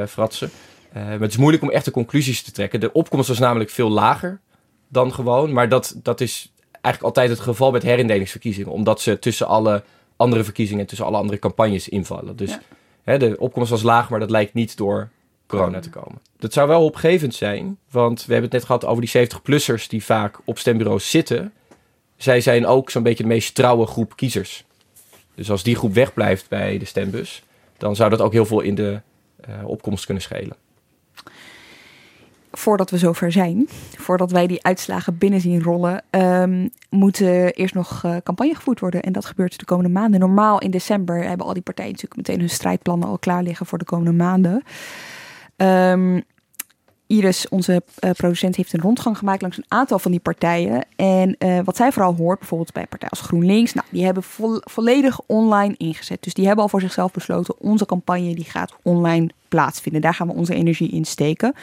[0.09, 0.51] fratsen.
[0.93, 2.81] Maar het is moeilijk om echte conclusies te trekken.
[2.81, 4.41] De opkomst was namelijk veel lager
[4.89, 5.53] dan gewoon.
[5.53, 6.54] Maar dat, dat is
[6.85, 8.73] eigenlijk altijd het geval met herindelingsverkiezingen.
[8.73, 9.83] Omdat ze tussen alle
[10.17, 12.37] andere verkiezingen en tussen alle andere campagnes invallen.
[12.37, 12.61] Dus Ja.
[13.05, 15.09] hè, de opkomst was laag, maar dat lijkt niet door
[15.47, 16.19] corona te komen.
[16.39, 20.05] Dat zou wel opgevend zijn, want we hebben het net gehad over die 70-plussers die
[20.05, 21.53] vaak op stembureaus zitten.
[22.17, 24.65] Zij zijn ook zo'n beetje de meest trouwe groep kiezers.
[25.35, 27.43] Dus als die groep wegblijft bij de stembus,
[27.79, 29.01] dan zou dat ook heel veel in de
[29.41, 30.57] eh, opkomst kunnen schelen.
[32.59, 37.75] Voordat we zover zijn, voordat wij die uitslagen binnen zien rollen, ehm, moet er eerst
[37.75, 39.03] nog eh, campagne gevoerd worden.
[39.03, 40.21] En dat gebeurt de komende maanden.
[40.21, 43.79] Normaal in december hebben al die partijen natuurlijk meteen hun strijdplannen al klaar liggen voor
[43.79, 44.63] de komende maanden.
[45.57, 46.21] Ehm,
[47.07, 50.87] Iris, onze eh, producent, heeft een rondgang gemaakt langs een aantal van die partijen.
[50.97, 54.61] En eh, wat zij vooral hoort, bijvoorbeeld bij partijen als GroenLinks, nou, die hebben vo-
[54.61, 56.23] volledig online ingezet.
[56.23, 59.31] Dus die hebben al voor zichzelf besloten, onze campagne die gaat online
[60.01, 61.55] Daar gaan we onze energie in steken.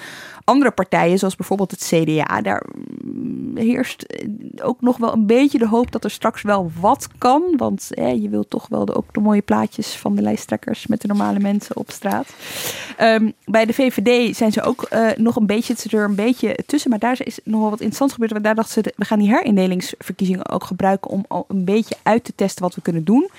[0.44, 2.64] Andere partijen, zoals bijvoorbeeld het CDA, daar
[3.04, 4.28] mm, heerst eh,
[4.62, 7.44] ook nog wel een beetje de hoop dat er straks wel wat kan.
[7.58, 11.08] Want je wilt toch wel de, ook de mooie plaatjes van de lijsttrekkers met de
[11.08, 12.34] normale mensen op straat.
[12.98, 16.90] Ehm, bij de VVD zijn ze ook eh, nog een beetje, een beetje tussen.
[16.90, 18.32] Maar daar is nog wel wat interessants gebeurd.
[18.32, 22.24] Want daar dachten ze, we gaan die herindelingsverkiezingen ook gebruiken om al een beetje uit
[22.24, 23.30] te testen wat we kunnen doen.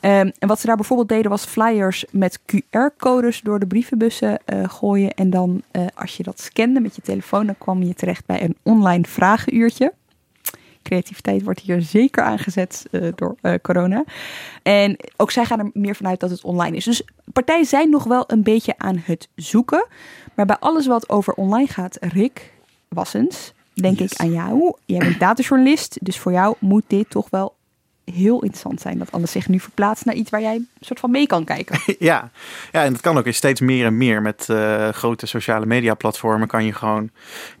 [0.00, 4.68] Ehm, en wat ze daar bijvoorbeeld deden was flyers met QR-codes door de brievenbussen eh,
[4.68, 5.14] gooien.
[5.14, 8.42] En dan eh, als je dat scande met je telefoon, dan kwam je terecht bij
[8.42, 9.92] een online vragenuurtje.
[10.82, 14.04] Creativiteit wordt hier zeker aangezet eh, door corona.
[14.62, 16.84] En ook zij gaan er meer vanuit dat het online is.
[16.84, 19.86] Dus partijen zijn nog wel een beetje aan het zoeken.
[20.34, 22.52] Maar bij alles wat over online gaat, Rick
[22.88, 24.12] Wassens, denk Yes.
[24.12, 24.76] ik aan jou.
[24.84, 27.54] Jij bent datajournalist, dus voor jou moet dit toch wel
[28.14, 28.98] heel interessant zijn.
[28.98, 31.80] Dat alles zich nu verplaatst naar iets waar jij een soort van mee kan kijken.
[31.98, 32.30] Ja.
[32.72, 34.22] ja, en dat kan ook steeds meer en meer.
[34.22, 37.10] Met eh, grote sociale media platformen kan je gewoon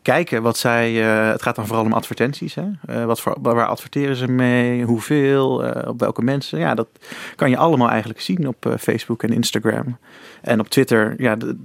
[0.02, 1.08] kijken wat zij...
[1.08, 2.54] eh, het gaat dan vooral om advertenties.
[2.54, 2.64] Hè?
[2.86, 4.82] Eh, wat waar adverteren ze mee?
[4.82, 5.54] Hoeveel?
[5.86, 6.58] op welke mensen?
[6.58, 6.88] Ja, dat
[7.36, 9.98] kan je allemaal eigenlijk zien op Facebook en Instagram.
[10.42, 11.36] En op Twitter, ja...
[11.36, 11.56] De,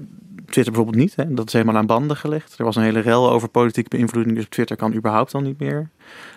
[0.52, 1.16] Twitter bijvoorbeeld niet.
[1.16, 1.34] Hè?
[1.34, 2.56] Dat is helemaal aan banden gelegd.
[2.58, 4.36] Er was een hele rel over politieke beïnvloeding.
[4.36, 5.90] Dus Twitter kan überhaupt al niet meer.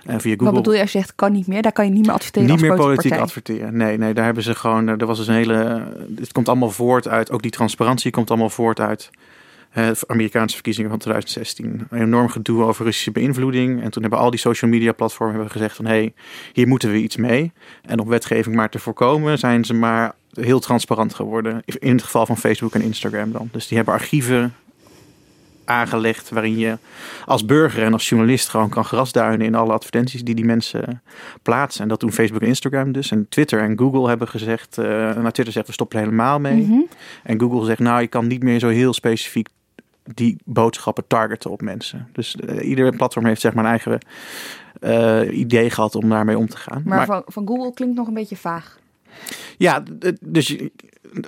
[0.05, 0.47] En via Google...
[0.47, 1.63] Wat bedoel je als je zegt kan niet meer?
[1.63, 3.21] Daar kan je niet meer adverteren Niet meer politiek partij.
[3.21, 3.77] adverteren.
[3.77, 4.89] Nee, nee, daar hebben ze gewoon.
[4.89, 5.55] Er was dus een hele.
[6.17, 7.31] Het komt allemaal voort uit.
[7.31, 9.11] Ook die transparantie komt allemaal voort uit.
[9.71, 11.87] eh, de Amerikaanse verkiezingen van 2016.
[11.91, 13.83] Een enorm gedoe over Russische beïnvloeding.
[13.83, 16.13] En toen hebben al die social media platformen hebben gezegd van hé, hey,
[16.53, 17.53] hier moeten we iets mee.
[17.83, 21.63] En om wetgeving maar te voorkomen, zijn ze maar heel transparant geworden.
[21.65, 23.49] In het geval van Facebook en Instagram dan.
[23.53, 24.55] Dus die hebben archieven
[25.65, 26.79] aangelegd waarin je
[27.25, 31.03] als burger en als journalist gewoon kan grasduinen in alle advertenties die die mensen
[31.43, 31.83] plaatsen.
[31.83, 33.11] En dat doen Facebook en Instagram dus.
[33.11, 36.63] En Twitter en Google hebben gezegd, eh nou Twitter zegt we stoppen er helemaal mee.
[36.63, 36.81] Mhm.
[37.23, 39.49] En Google zegt nou je kan niet meer zo heel specifiek
[40.15, 42.09] die boodschappen targeten op mensen.
[42.13, 43.99] Dus uh, ieder platform heeft zeg maar een eigen
[44.81, 46.83] uh, idee gehad om daarmee om te gaan.
[46.85, 48.79] Maar, maar van, van Google klinkt nog een beetje vaag.
[49.57, 49.83] Ja,
[50.21, 50.57] dus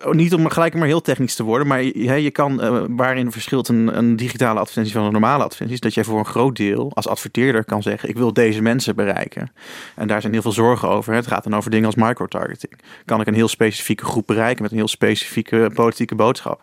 [0.04, 3.32] Oh, niet om gelijk maar heel technisch te worden, maar je, je kan, uh, waarin
[3.32, 6.90] verschilt een, een, digitale advertentie van een normale advertentie, dat jij voor een groot deel
[6.94, 9.52] als adverteerder kan zeggen, ik wil deze mensen bereiken.
[9.94, 11.14] En daar zijn heel veel zorgen over.
[11.14, 12.72] Het gaat dan over dingen als microtargeting.
[13.04, 16.60] Kan ik een heel specifieke groep bereiken met een heel specifieke politieke boodschap?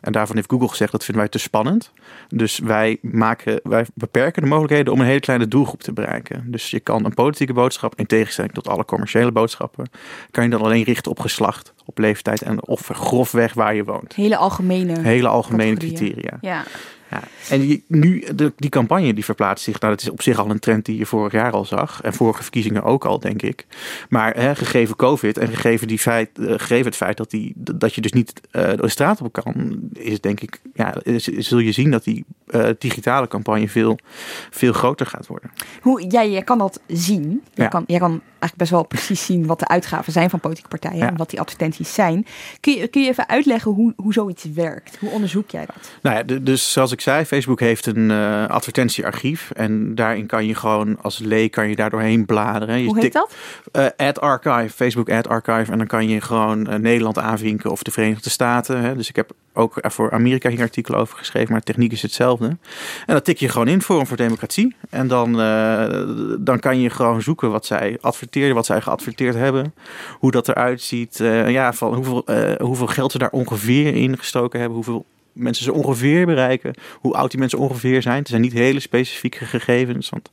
[0.00, 1.92] En daarvan heeft Google gezegd, dat vinden wij te spannend.
[2.28, 6.44] Dus wij, maken, wij beperken de mogelijkheden om een hele kleine doelgroep te bereiken.
[6.46, 9.90] Dus je kan een politieke boodschap, in tegenstelling tot alle commerciële boodschappen,
[10.30, 14.14] kan je dan alleen richten op geslacht, op leeftijd en of grofweg waar je woont.
[14.14, 15.00] Hele algemene.
[15.00, 16.38] Hele algemene criteria.
[16.40, 16.64] Ja.
[17.12, 17.22] Ja.
[17.48, 20.50] En die, nu, de, die campagne die verplaatst zich, nou dat is op zich al
[20.50, 22.02] een trend die je vorig jaar al zag.
[22.02, 23.66] En vorige verkiezingen ook al, denk ik.
[24.08, 27.94] Maar hè, gegeven COVID en gegeven, die feit, uh, gegeven het feit dat, die, dat
[27.94, 31.72] je dus niet uh, de straat op kan, is denk ik, ja, is, zul je
[31.72, 33.98] zien dat die uh, digitale campagne veel,
[34.50, 35.50] veel groter gaat worden.
[35.80, 37.42] Hoe, ja, je kan dat zien.
[37.54, 37.68] Je, ja.
[37.68, 40.98] kan, je kan eigenlijk best wel precies zien wat de uitgaven zijn van politieke partijen
[40.98, 41.08] ja.
[41.08, 42.26] en wat die advertenties zijn.
[42.60, 44.96] Kun je, kun je even uitleggen hoe, hoe zoiets werkt?
[45.00, 45.90] Hoe onderzoek jij dat?
[46.02, 49.50] Nou ja, dus zoals ik zei, Facebook heeft een uh, advertentiearchief.
[49.50, 52.78] En daarin kan je gewoon als leek kan je daar doorheen bladeren.
[52.78, 53.34] Je Hoe heet dat?
[53.72, 55.72] Uh, ad Archive, Facebook Ad Archive.
[55.72, 58.80] En dan kan je gewoon uh, Nederland aanvinken of de Verenigde Staten.
[58.80, 58.96] Hè.
[58.96, 62.46] Dus ik heb ook voor Amerika hier artikelen over geschreven, maar de techniek is hetzelfde.
[63.06, 64.76] En dat tik je gewoon in, Forum voor Democratie.
[64.90, 65.32] En dan,
[66.40, 67.98] dan kan je gewoon zoeken wat zij
[68.32, 69.74] wat zij geadverteerd hebben.
[70.18, 71.16] Hoe dat eruit ziet.
[71.46, 72.24] ja, van hoeveel,
[72.60, 74.76] hoeveel geld ze daar ongeveer in gestoken hebben.
[74.76, 78.18] Hoeveel mensen ze ongeveer bereiken, hoe oud die mensen ongeveer zijn.
[78.18, 80.30] Het zijn niet hele specifieke gegevens, want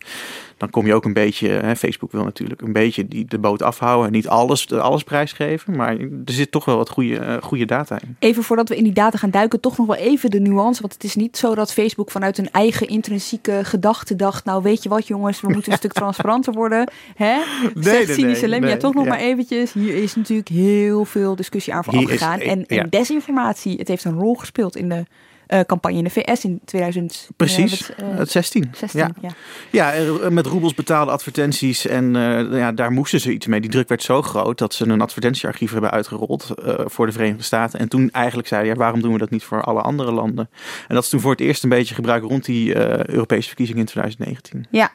[0.59, 3.61] dan kom je ook een beetje, hè, Facebook wil natuurlijk een beetje die, de boot
[3.61, 7.99] afhouden en niet alles, alles prijsgeven, maar er zit toch wel wat goede, goede data
[8.01, 8.15] in.
[8.19, 10.93] Even voordat we in die data gaan duiken, toch nog wel even de nuance, want
[10.93, 14.89] het is niet zo dat Facebook vanuit een eigen intrinsieke gedachte dacht, nou weet je
[14.89, 16.91] wat jongens, we moeten een stuk transparanter worden.
[17.15, 17.35] Hè?
[17.35, 19.09] Nee, Zegt nee, cynische nee, Lemja nee, toch nog ja.
[19.09, 22.39] maar eventjes, hier is natuurlijk heel veel discussie aan vooraf is- gegaan.
[22.39, 22.85] En, en ja.
[22.89, 25.05] desinformatie, het heeft een rol gespeeld in de
[25.49, 27.29] eh, campagne in de VS in 2000.
[27.35, 28.69] Precies, eh, wat, eh, het 16.
[28.75, 29.09] 16, Ja.
[29.21, 29.93] ja.
[29.93, 31.87] Ja, met roebels betaalde advertenties.
[31.87, 33.61] En eh, ja, daar moesten ze iets mee.
[33.61, 36.51] Die druk werd zo groot dat ze een advertentiearchief hebben uitgerold
[36.85, 37.79] voor de Verenigde Staten.
[37.79, 40.49] En toen eigenlijk zeiden, ja, waarom doen we dat niet voor alle andere landen?
[40.87, 42.75] En dat is toen voor het eerst een beetje gebruikt rond die
[43.09, 44.65] Europese verkiezingen in 2019.
[44.71, 44.91] Ja.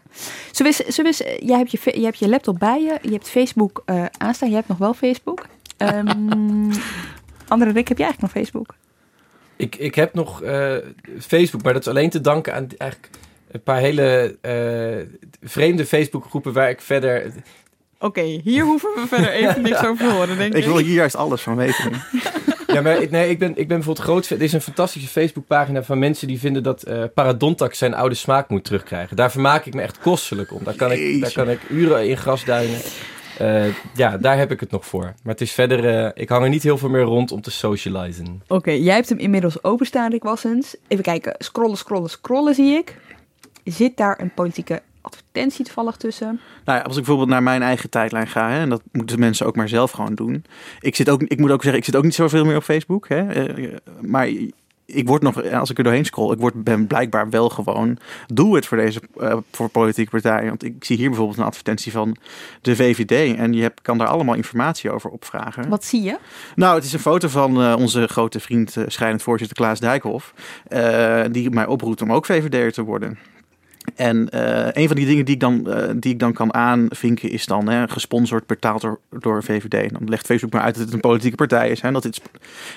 [0.50, 3.82] Zullen we eens- jij, hebt je, je hebt je laptop bij je, je hebt Facebook
[4.18, 5.46] aanstaan, je hebt nog wel Facebook.
[5.76, 6.08] Ehm
[7.48, 8.74] andere Rick, heb jij eigenlijk nog Facebook?
[9.56, 10.72] Ik, ik heb nog eh,
[11.20, 13.10] Facebook, maar dat is alleen te danken aan eigenlijk
[13.50, 17.32] een paar hele eh, vreemde Facebookgroepen waar ik verder...
[17.98, 21.16] Oké, hier hoeven we verder even niks over te horen, denk Ik wil hier juist
[21.16, 21.92] alles van weten.
[22.66, 24.26] Ja, maar ik- nee, ik ben, ik ben bijvoorbeeld groot...
[24.26, 28.14] fan- Er is een fantastische Facebookpagina van mensen die vinden dat eh Paradontax zijn oude
[28.14, 29.16] smaak moet terugkrijgen.
[29.16, 30.64] Daar vermaak ik me echt kostelijk om.
[30.64, 32.78] Daar kan ik, daar kan ik uren in grasduinen.
[33.38, 35.02] Eh, ja, daar heb ik het nog voor.
[35.02, 36.04] Maar het is verder...
[36.04, 38.42] eh, ik hang er niet heel veel meer rond om te socializen.
[38.48, 40.76] Oké, jij hebt hem inmiddels openstaan, Rick Wassens.
[40.88, 42.96] Even kijken, scrollen, scrollen, scrollen zie ik.
[43.64, 46.40] Zit daar een politieke advertentie toevallig tussen?
[46.64, 49.46] Nou ja, als ik bijvoorbeeld naar mijn eigen tijdlijn ga, hè, en dat moeten mensen
[49.46, 50.44] ook maar zelf gewoon doen.
[50.80, 53.08] Ik, zit ook, ik moet ook zeggen, ik zit ook niet zoveel meer op Facebook.
[53.08, 54.28] Hè, eh, maar
[54.86, 58.54] ik word nog, als ik er doorheen scroll, ik word, ben blijkbaar wel gewoon doe
[58.54, 60.48] het voor deze eh, voor politieke partijen.
[60.48, 62.16] Want ik zie hier bijvoorbeeld een advertentie van
[62.60, 65.68] de VVD en je kan daar allemaal informatie over opvragen.
[65.68, 66.18] Wat zie je?
[66.54, 70.34] Nou, het is een foto van eh, onze grote vriend, eh scheidend voorzitter Klaas Dijkhoff.
[70.68, 73.18] eh, die mij oproept om ook VVD'er te worden.
[73.94, 77.30] En eh, een van die dingen die ik dan, eh, die ik dan kan aanvinken
[77.30, 79.74] is dan hè, gesponsord, betaald door, door VVD.
[79.74, 81.80] En dan legt Facebook maar uit dat het een politieke partij is.
[81.80, 82.20] Hè, en dat dit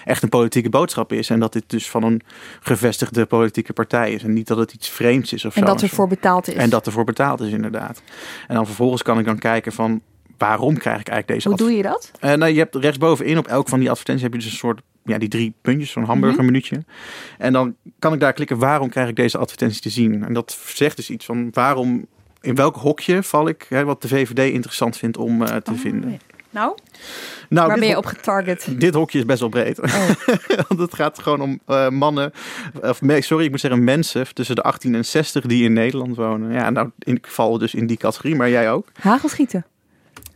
[0.06, 1.30] echt een politieke boodschap is.
[1.30, 2.22] En dat dit dus van een
[2.60, 4.24] gevestigde politieke partij is.
[4.24, 5.68] En niet dat het iets vreemds is of En zo.
[5.68, 6.56] dat er voor betaald is.
[6.56, 8.02] En dat ervoor betaald is, inderdaad.
[8.48, 10.02] En dan vervolgens kan ik dan kijken van...
[10.38, 12.12] Waarom krijg ik eigenlijk deze Hoe doe je dat?
[12.20, 14.82] eh, nou, je hebt rechtsbovenin op elk van die advertenties heb je dus een soort,
[15.08, 16.84] ja, die drie puntjes, zo'n hamburgermenuutje.
[17.38, 20.24] En dan kan ik daar klikken, waarom krijg ik deze advertentie te zien?
[20.26, 22.06] En dat zegt dus iets van, waarom,
[22.42, 25.78] in welk hokje val ik, hè, wat de VVD interessant vindt om eh, te Oh,
[25.80, 26.12] vinden.
[26.12, 26.18] ja.
[26.50, 26.78] Nou,
[27.50, 28.68] Nou, waar ben je op getarget?
[28.80, 29.82] Dit hokje is best wel breed.
[29.82, 30.10] Oh.
[30.68, 32.32] Want het gaat gewoon om eh, mannen,
[32.82, 36.52] of sorry, ik moet zeggen mensen tussen de 18 en 60 die in Nederland wonen.
[36.54, 38.88] Ja, nou, ik val dus in die categorie, maar jij ook.
[39.00, 39.66] Hagelschieten.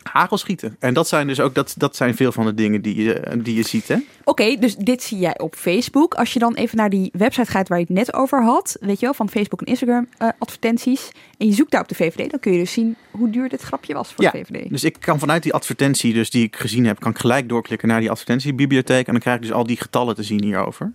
[0.04, 0.76] Hagelschieten.
[0.80, 3.56] En dat zijn dus ook dat, dat zijn veel van de dingen die je, die
[3.56, 3.88] je ziet.
[3.88, 3.98] Hè?
[4.24, 6.14] Oké, dus dit zie jij op Facebook.
[6.14, 9.00] Als je dan even naar die website gaat waar je het net over had, weet
[9.00, 12.32] je wel, van Facebook en Instagram uh, advertenties, en je zoekt daar op de VVD,
[12.32, 14.70] dan kun je dus zien hoe duur dit grapje was voor ja, de VVD.
[14.70, 17.88] Dus ik kan vanuit die advertentie, dus die ik gezien heb, kan ik gelijk doorklikken
[17.88, 20.94] naar die advertentiebibliotheek en dan krijg ik dus al die getallen te zien hierover.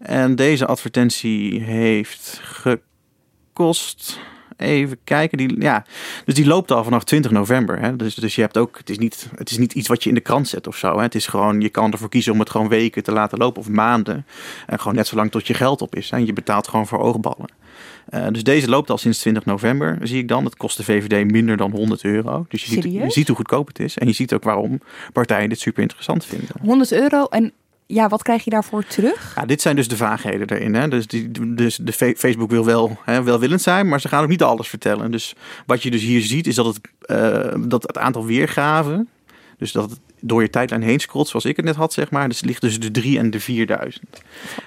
[0.00, 4.18] En deze advertentie heeft gekost
[4.58, 5.38] even kijken.
[5.38, 5.84] Die, ja,
[6.24, 7.80] dus die loopt al vanaf 20 november.
[7.80, 7.96] Hè?
[7.96, 10.14] Dus, dus je hebt ook, het is, niet, het is niet iets wat je in
[10.14, 10.96] de krant zet of zo.
[10.96, 11.02] Hè?
[11.02, 13.68] Het is gewoon, je kan ervoor kiezen om het gewoon weken te laten lopen of
[13.68, 14.26] maanden.
[14.66, 16.10] En gewoon net zo lang tot je geld op is.
[16.10, 16.16] Hè?
[16.16, 17.50] Je betaalt gewoon voor oogballen.
[18.14, 20.44] Uh, dus deze loopt al sinds 20 november, zie ik dan.
[20.44, 22.46] Het kost de VVD minder dan 100 euro.
[22.48, 23.98] Dus je ziet, je ziet, hoe goedkoop het is.
[23.98, 24.80] En je ziet ook waarom
[25.12, 26.48] partijen dit super interessant vinden.
[26.60, 27.52] 100 euro en
[27.90, 29.32] ja, wat krijg je daarvoor terug?
[29.36, 30.74] Ja, dit zijn dus de vaagheden erin.
[30.74, 30.88] Hè?
[30.88, 34.42] Dus, die, dus de Facebook wil wel hè, welwillend zijn, maar ze gaan ook niet
[34.42, 35.10] alles vertellen.
[35.10, 35.34] Dus
[35.66, 39.08] wat je dus hier ziet is dat het, uh, dat het aantal weergaven,
[39.58, 42.28] dus dat het door je tijdlijn heen scrolt, zoals ik het net had, zeg maar.
[42.28, 44.22] Dus ligt tussen de 3 en de 4000.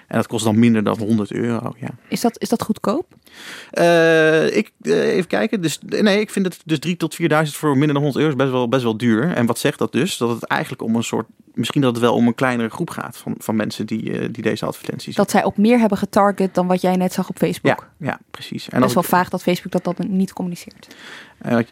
[0.08, 1.76] En dat kost dan minder dan 100 euro.
[1.80, 1.90] Ja.
[2.08, 3.06] Is, dat, is dat goedkoop?
[3.74, 5.62] Uh, ik, uh, even kijken.
[5.62, 8.44] Dus, nee, ik vind het dus 3 tot 4000 voor minder dan 100 euro is
[8.44, 9.34] best wel, best wel duur.
[9.34, 10.18] En wat zegt dat dus?
[10.18, 11.26] Dat het eigenlijk om een soort.
[11.54, 14.44] Misschien dat het wel om een kleinere groep gaat van, van mensen die, uh, die
[14.44, 15.16] deze advertenties.
[15.16, 17.88] Dat zij op meer hebben getarget dan wat jij net zag op Facebook.
[17.98, 18.70] Ja, ja precies.
[18.70, 20.96] En best wel ik, vaag dat Facebook dat, dat niet communiceert.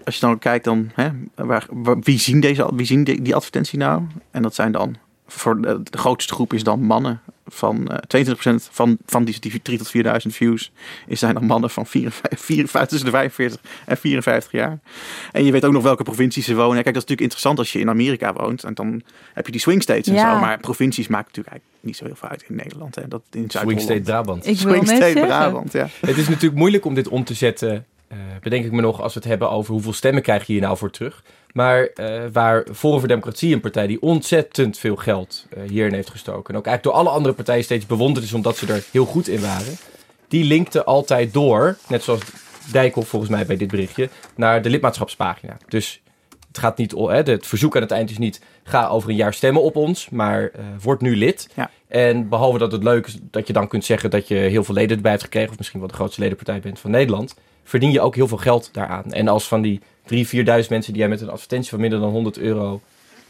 [0.03, 3.35] als je dan kijkt, dan hè, waar, waar, wie zien, deze, wie zien die, die
[3.35, 4.03] advertentie nou?
[4.31, 4.95] En dat zijn dan
[5.31, 8.33] voor de, grootste groep is dan mannen van uh, 22%
[8.71, 10.71] van, van die, die 3 tot 4000 views
[11.07, 14.79] is zijn dan mannen van 54, 54, tussen de 45 en 54 jaar.
[15.31, 16.83] En je weet ook nog welke provincies ze wonen.
[16.83, 19.01] Kijk, dat is natuurlijk interessant als je in Amerika woont en dan
[19.33, 20.33] heb je die swing states en ja.
[20.33, 20.39] zo.
[20.39, 22.95] Maar provincies maken natuurlijk eigenlijk niet zo heel veel uit in Nederland.
[22.95, 23.07] Hè.
[23.07, 24.47] Dat in swing state Brabant.
[24.47, 25.87] Ik swing state Brabant, ja.
[25.99, 27.85] Het is natuurlijk moeilijk om dit om te zetten.
[28.11, 30.61] Uh, bedenk ik me nog als we het hebben over hoeveel stemmen krijg je hier
[30.61, 31.23] nou voor terug.
[31.53, 36.09] Maar uh, waar Forum voor Democratie, een partij die ontzettend veel geld uh, hierin heeft
[36.09, 36.53] gestoken.
[36.53, 39.27] En ook eigenlijk door alle andere partijen steeds bewonderd is omdat ze er heel goed
[39.27, 39.77] in waren.
[40.27, 42.21] Die linkte altijd door, net zoals
[42.71, 45.57] Dijkhoff volgens mij bij dit berichtje, naar de lidmaatschapspagina.
[45.67, 46.01] Dus
[46.47, 49.33] het gaat niet, hè, het verzoek aan het eind is niet, ga over een jaar
[49.33, 50.49] stemmen op ons, maar uh,
[50.81, 51.49] word nu lid.
[51.55, 51.69] Ja.
[51.87, 54.75] En behalve dat het leuk is dat je dan kunt zeggen dat je heel veel
[54.75, 58.01] leden erbij hebt gekregen, of misschien wel de grootste ledenpartij bent van Nederland, verdien je
[58.01, 59.13] ook heel veel geld daaraan.
[59.13, 59.81] En als van die
[60.13, 62.81] 3.000, 4.000 mensen die jij met een advertentie van minder dan 100 euro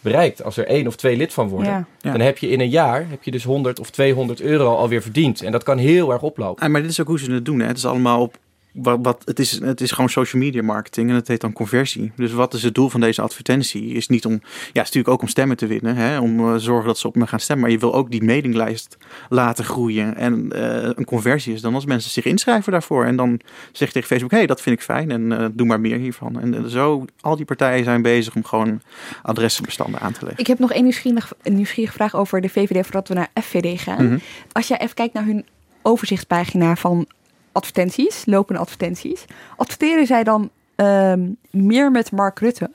[0.02, 0.44] bereikt.
[0.44, 1.86] Als er één of twee lid van worden, Ja.
[2.02, 2.12] Ja.
[2.12, 5.42] dan heb je in een jaar heb je dus 100 of 200 euro alweer verdiend.
[5.42, 6.64] En dat kan heel erg oplopen.
[6.64, 7.60] Ah, maar dit is ook hoe ze het doen.
[7.60, 7.68] Hè.
[7.68, 8.38] Het is allemaal op.
[8.74, 12.12] Wat, wat, het, is, het is gewoon social media marketing en het heet dan conversie.
[12.16, 13.94] Dus wat is het doel van deze advertentie?
[13.94, 16.56] Is niet om, ja, het is natuurlijk ook om stemmen te winnen, hè, om uh,
[16.56, 17.66] zorgen dat ze op me gaan stemmen.
[17.66, 18.98] Maar je wil ook die mailinglijst
[19.30, 20.16] laten groeien.
[20.16, 23.06] En uh, een conversie is dan als mensen zich inschrijven daarvoor.
[23.06, 23.40] En dan
[23.72, 25.98] zeg je tegen Facebook, hé, hey, dat vind ik fijn en uh, doe maar meer
[25.98, 26.40] hiervan.
[26.40, 28.82] En zo, al die partijen zijn bezig om gewoon
[29.22, 30.40] adressenbestanden aan te leggen.
[30.40, 33.82] Ik heb nog één nieuwsgierige, een nieuwsgierige vraag over de VVD voordat we naar FVD
[33.82, 33.94] gaan.
[33.94, 34.04] Mhm.
[34.04, 34.22] Mm -hmm.
[34.52, 35.46] Als jij even kijkt naar hun
[35.82, 37.08] overzichtspagina van
[37.52, 39.26] advertenties, lopende advertenties.
[39.56, 42.72] Adverteren zij dan um, meer met Mark Rutte?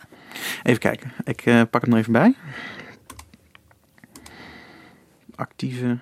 [0.63, 2.35] Even kijken, ik uh, pak hem er even bij.
[5.35, 5.99] Actieve.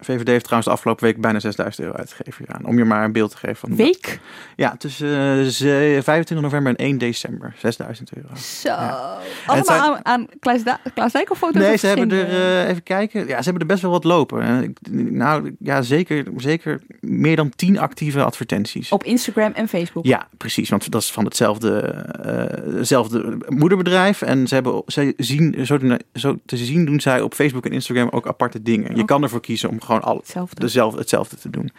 [0.00, 2.64] VVD heeft trouwens de afgelopen week bijna 6000 euro uitgegeven hieraan.
[2.64, 3.76] Om je maar een beeld te geven van.
[3.76, 4.20] Week?
[4.56, 7.54] Ja, tussen uh, 25 november en 1 december.
[7.58, 8.28] 6000 euro.
[8.34, 8.68] Zo.
[8.68, 9.18] Ja.
[9.46, 9.80] Allemaal zijn...
[9.80, 11.62] aan, aan Klaas, da Klaas Dijkhoff-foto's?
[11.62, 13.26] Nee, ze hebben er, uh, even kijken.
[13.26, 14.74] Ja, ze hebben er best wel wat lopen.
[14.90, 18.92] Nou, ja, zeker, zeker meer dan 10 actieve advertenties.
[18.92, 20.04] Op Instagram en Facebook?
[20.06, 20.68] Ja, precies.
[20.68, 24.22] Want dat is van hetzelfde, uh, hetzelfde moederbedrijf.
[24.22, 25.78] En ze hebben, ze zien, zo,
[26.12, 28.94] zo te zien doen zij op Facebook en Instagram ook aparte dingen.
[28.94, 29.06] Je oh.
[29.06, 30.60] kan ervoor kiezen om gewoon al hetzelfde.
[30.60, 31.70] Dezelfde, hetzelfde te doen.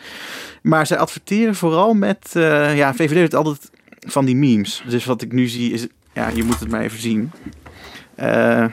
[0.61, 4.83] Maar zij adverteren vooral met, uh, ja, VVD heeft altijd van die memes.
[4.87, 7.31] Dus wat ik nu zie is, ja, je moet het maar even zien.
[8.19, 8.65] Uh,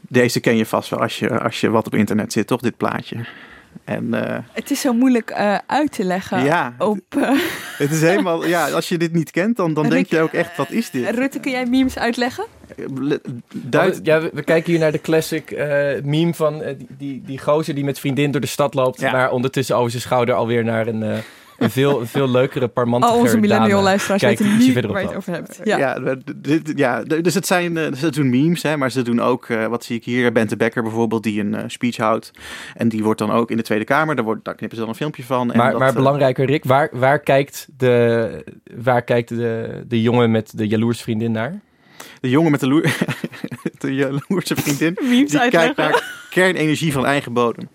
[0.00, 2.60] deze ken je vast wel als je, als je wat op internet zit, toch?
[2.60, 3.16] Dit plaatje.
[3.84, 6.44] En, uh, het is zo moeilijk uh, uit te leggen.
[6.44, 7.30] Ja, op, uh,
[7.78, 8.46] het is helemaal.
[8.46, 11.10] Ja, als je dit niet kent, dan, dan denk je ook echt: wat is dit?
[11.10, 12.44] Rutte, kun jij memes uitleggen?
[13.52, 14.00] Duid...
[14.02, 15.50] Ja, we, we, kijken hier naar de classic
[16.04, 19.12] meme van die, die, die gozer die met vriendin door de stad loopt, ja.
[19.12, 21.22] maar ondertussen over zijn schouder alweer naar een
[21.60, 25.16] een veel, veel leukere, parmantiger Al onze millennial luisteraars Kijk, weten niet waar je het
[25.16, 25.60] over hebt.
[25.64, 29.48] Ja, ja, dit, ja dus het zijn, ze doen memes, hè, maar ze doen ook,
[29.48, 32.30] uh, wat zie ik hier, Bente Becker bijvoorbeeld, die een uh, speech houdt.
[32.74, 34.92] En die wordt dan ook in de Tweede Kamer, daar, wordt, daar knippen ze dan
[34.92, 35.52] een filmpje van.
[35.52, 38.44] En maar, dat, maar belangrijker, Rick, waar, waar kijkt, de,
[38.76, 41.60] waar kijkt de, de jongen met de jaloers vriendin naar?
[42.20, 42.96] De jongen met de, loer,
[43.78, 45.50] de jaloerse vriendin, die uitleggen.
[45.50, 47.68] kijkt naar kernenergie van eigen bodem.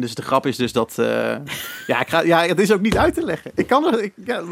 [0.00, 0.98] Dus de grap is dus dat...
[0.98, 1.36] eh,
[1.86, 3.50] ja, ik ga, ja, het is ook niet uit te leggen.
[3.54, 4.42] Ik kan ja,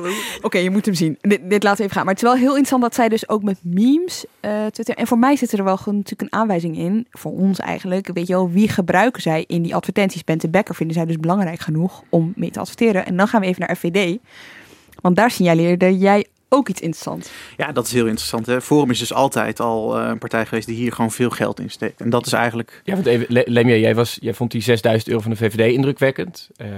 [0.42, 1.18] Oké, je moet hem zien.
[1.20, 2.04] Dit, laten we even gaan.
[2.04, 4.96] Maar het is wel heel interessant dat zij dus ook met memes eh twitteren.
[4.96, 7.06] En voor mij zit er wel natuurlijk een aanwijzing in.
[7.10, 8.10] Voor ons eigenlijk.
[8.12, 10.24] Weet je wel, wie gebruiken zij in die advertenties?
[10.24, 13.06] Bente Becker vinden zij dus belangrijk genoeg om mee te adverteren.
[13.06, 14.18] En dan gaan we even naar FVD.
[15.00, 17.30] Want daar signaleerde jij ook iets interessants.
[17.56, 18.46] ja, dat is heel interessant.
[18.46, 18.60] Hè?
[18.60, 21.70] Forum is dus altijd al eh, een partij geweest die hier gewoon veel geld in
[21.70, 22.00] steekt.
[22.00, 22.80] En dat is eigenlijk...
[22.84, 25.72] Ja, want even, Le- Lemia, jij, was, jij vond die 6000 euro van de VVD
[25.72, 26.48] indrukwekkend.
[26.56, 26.68] Eh,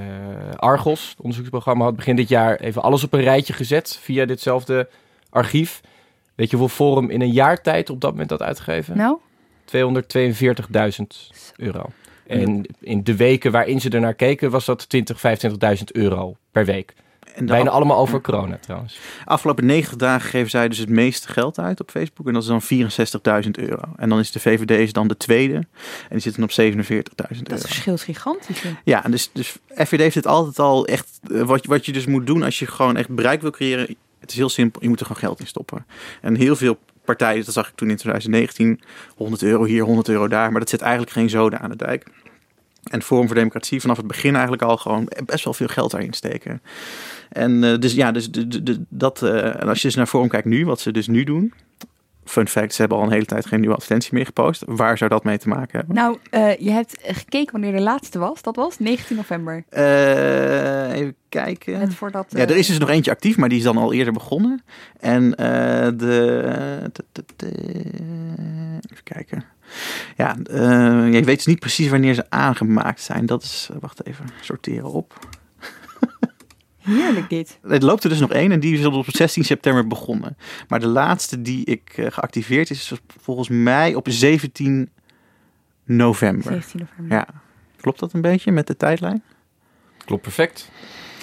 [0.56, 4.88] Argos, het onderzoeksprogramma, had begin dit jaar even alles op een rijtje gezet via ditzelfde
[5.30, 5.80] archief.
[6.34, 8.96] Weet je hoeveel Forum in een jaar tijd op dat moment had uitgegeven?
[8.96, 9.18] Nou,
[9.64, 11.02] 242.000
[11.56, 11.84] euro.
[12.26, 15.20] En in de weken waarin ze er naar keken was dat 20,
[15.76, 16.94] 25.000 euro per week.
[17.38, 18.98] En Bijna af- allemaal over corona trouwens.
[19.24, 22.26] afgelopen 90 dagen geven zij dus het meeste geld uit op Facebook.
[22.26, 23.82] En dat is dan 64.000 euro.
[23.96, 25.54] En dan is de VVD is dan de tweede.
[25.54, 25.66] En
[26.08, 27.56] die zitten op 47.000 dat euro.
[27.60, 28.60] verschil is gigantisch.
[28.62, 28.70] hè.
[28.84, 31.20] Ja, en dus, dus FVD heeft het altijd al echt...
[31.32, 33.96] eh, wat, wat je dus moet doen als je gewoon echt bereik wil creëren...
[34.20, 35.86] Het is heel simpel, je moet er gewoon geld in stoppen.
[36.20, 38.80] En heel veel partijen, dat zag ik toen in 2019...
[39.16, 40.50] 100 euro hier, 100 euro daar.
[40.50, 42.06] Maar dat zet eigenlijk geen zoden aan de dijk.
[42.82, 46.12] En Forum voor Democratie vanaf het begin eigenlijk al gewoon best wel veel geld daarin
[46.12, 46.62] steken.
[47.28, 50.06] En eh, dus ja, dus de, de, de- dat, eh, en als je dus naar
[50.06, 51.52] Forum kijkt nu, wat ze dus nu doen.
[52.24, 54.62] Fun fact, ze hebben al een hele tijd geen nieuwe advertentie meer gepost.
[54.66, 55.94] Waar zou dat mee te maken hebben?
[55.96, 58.42] Nou, eh, je hebt gekeken wanneer de laatste was.
[58.42, 59.64] Dat was 19 november.
[59.70, 61.78] Even kijken.
[61.78, 62.26] Net voordat...
[62.28, 64.62] Ja, er is dus nog eentje actief, maar die is dan al eerder begonnen.
[65.00, 66.90] En de,
[68.90, 69.44] Even kijken.
[70.16, 70.36] Ja,
[71.10, 73.26] je weet dus niet precies wanneer ze aangemaakt zijn.
[73.26, 73.68] Dat is...
[73.80, 75.18] Wacht even, sorteren op.
[76.88, 77.58] Heerlijk dit.
[77.62, 80.36] Het loopt er dus nog één en die is op 16 september begonnen.
[80.68, 84.90] Maar de laatste die ik eh, geactiveerd is, is volgens mij op 17
[85.84, 86.52] november.
[86.52, 87.16] 17 november.
[87.16, 87.26] Ja,
[87.80, 89.22] klopt dat een beetje met de tijdlijn?
[90.04, 90.70] Klopt perfect.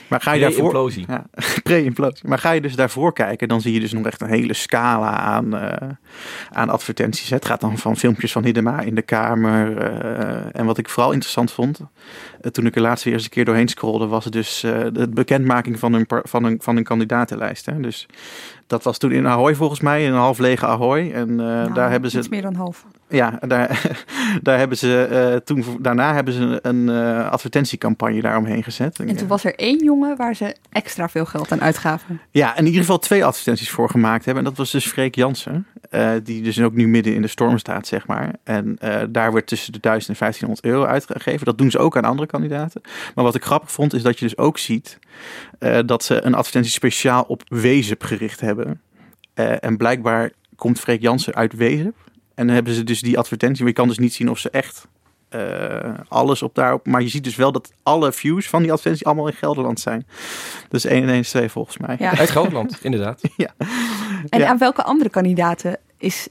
[0.07, 0.63] Maar ga je daarvoor...
[0.63, 1.05] implosie.
[1.07, 1.25] Ja,
[1.63, 2.27] pre-implosie.
[2.27, 5.09] Maar ga je dus daarvoor kijken, dan zie je dus nog echt een hele scala
[5.09, 5.89] aan, eh,
[6.51, 7.29] aan advertenties.
[7.29, 9.77] Het gaat dan van filmpjes van Hiddema in de Kamer.
[9.77, 11.79] eh, en wat ik vooral interessant vond,
[12.41, 14.79] eh, toen ik er laatst weer eens een keer doorheen scrolde, was het dus eh,
[14.93, 17.65] de bekendmaking van een, van een, van een kandidatenlijst.
[17.65, 17.79] Hè.
[17.79, 18.05] Dus
[18.67, 21.11] dat was toen in Ahoy volgens mij, in een half lege Ahoy.
[21.11, 22.85] En eh, Nou, daar hebben ze Iets meer dan half.
[23.07, 23.95] Ja, daar,
[24.41, 28.99] daar hebben ze eh, toen daarna hebben ze een eh, advertentiecampagne daaromheen gezet.
[28.99, 32.21] En toen was er één jongen waar ze extra veel geld aan uitgaven.
[32.31, 34.43] Ja, in ieder geval twee advertenties voor gemaakt hebben.
[34.43, 37.57] En dat was dus Freek Jansen, eh, die dus ook nu midden in de storm
[37.57, 38.33] staat, zeg maar.
[38.43, 38.77] En
[39.09, 41.45] daar werd tussen de 1000 en 1500 euro uitgegeven.
[41.45, 42.81] Dat doen ze ook aan andere kandidaten.
[43.15, 44.99] Maar wat ik grappig vond, is dat je dus ook ziet
[45.85, 48.81] dat ze een advertentie speciaal op Wezep gericht hebben.
[49.33, 52.04] En blijkbaar komt Freek Jansen uit Wezep.
[52.35, 54.49] En dan hebben ze dus die advertentie, maar je kan dus niet zien of ze
[54.49, 54.87] echt
[55.29, 56.85] eh, alles op daarop.
[56.87, 60.07] Maar je ziet dus wel dat alle views van die advertentie allemaal in Gelderland zijn.
[60.69, 61.95] Dus 1 en 1 is 2 volgens mij.
[61.99, 62.17] Ja.
[62.17, 63.21] Uit Groenland, inderdaad.
[64.29, 64.47] En Ja.
[64.47, 66.27] aan welke andere kandidaten is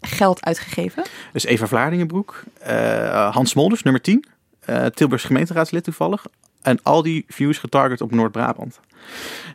[0.00, 1.02] geld uitgegeven?
[1.32, 4.24] Dus Eva Vlaardingenbroek, eh, Hans Smolders, nummer 10.
[4.60, 6.26] eh Tilburgs gemeenteraadslid toevallig.
[6.62, 8.80] En al die views getarget op Noord-Brabant.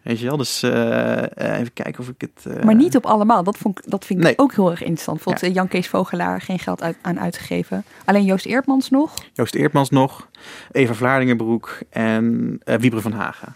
[0.03, 2.45] Weet je wel, dus eh, eh, even kijken of ik het...
[2.55, 3.43] eh, Maar niet op allemaal.
[3.43, 4.37] Dat, vond ik, dat vind ik Nee.
[4.37, 5.17] ook heel erg interessant.
[5.17, 7.83] Bijvoorbeeld eh, Jan Kees Vogelaar, geen geld uit, aan uitgegeven.
[8.05, 9.13] Alleen Joost Eertmans nog.
[9.33, 10.27] Joost Eertmans nog,
[10.71, 13.53] Eva Vlaardingenbroek en eh Wiebre van Haga.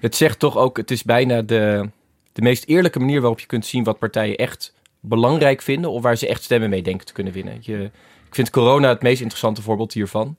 [0.00, 1.88] Het zegt toch ook, het is bijna de,
[2.32, 6.16] de meest eerlijke manier waarop je kunt zien wat partijen echt belangrijk vinden of waar
[6.16, 7.56] ze echt stemmen mee denken te kunnen winnen.
[7.60, 7.84] Je,
[8.28, 10.36] ik vind corona het meest interessante voorbeeld hiervan.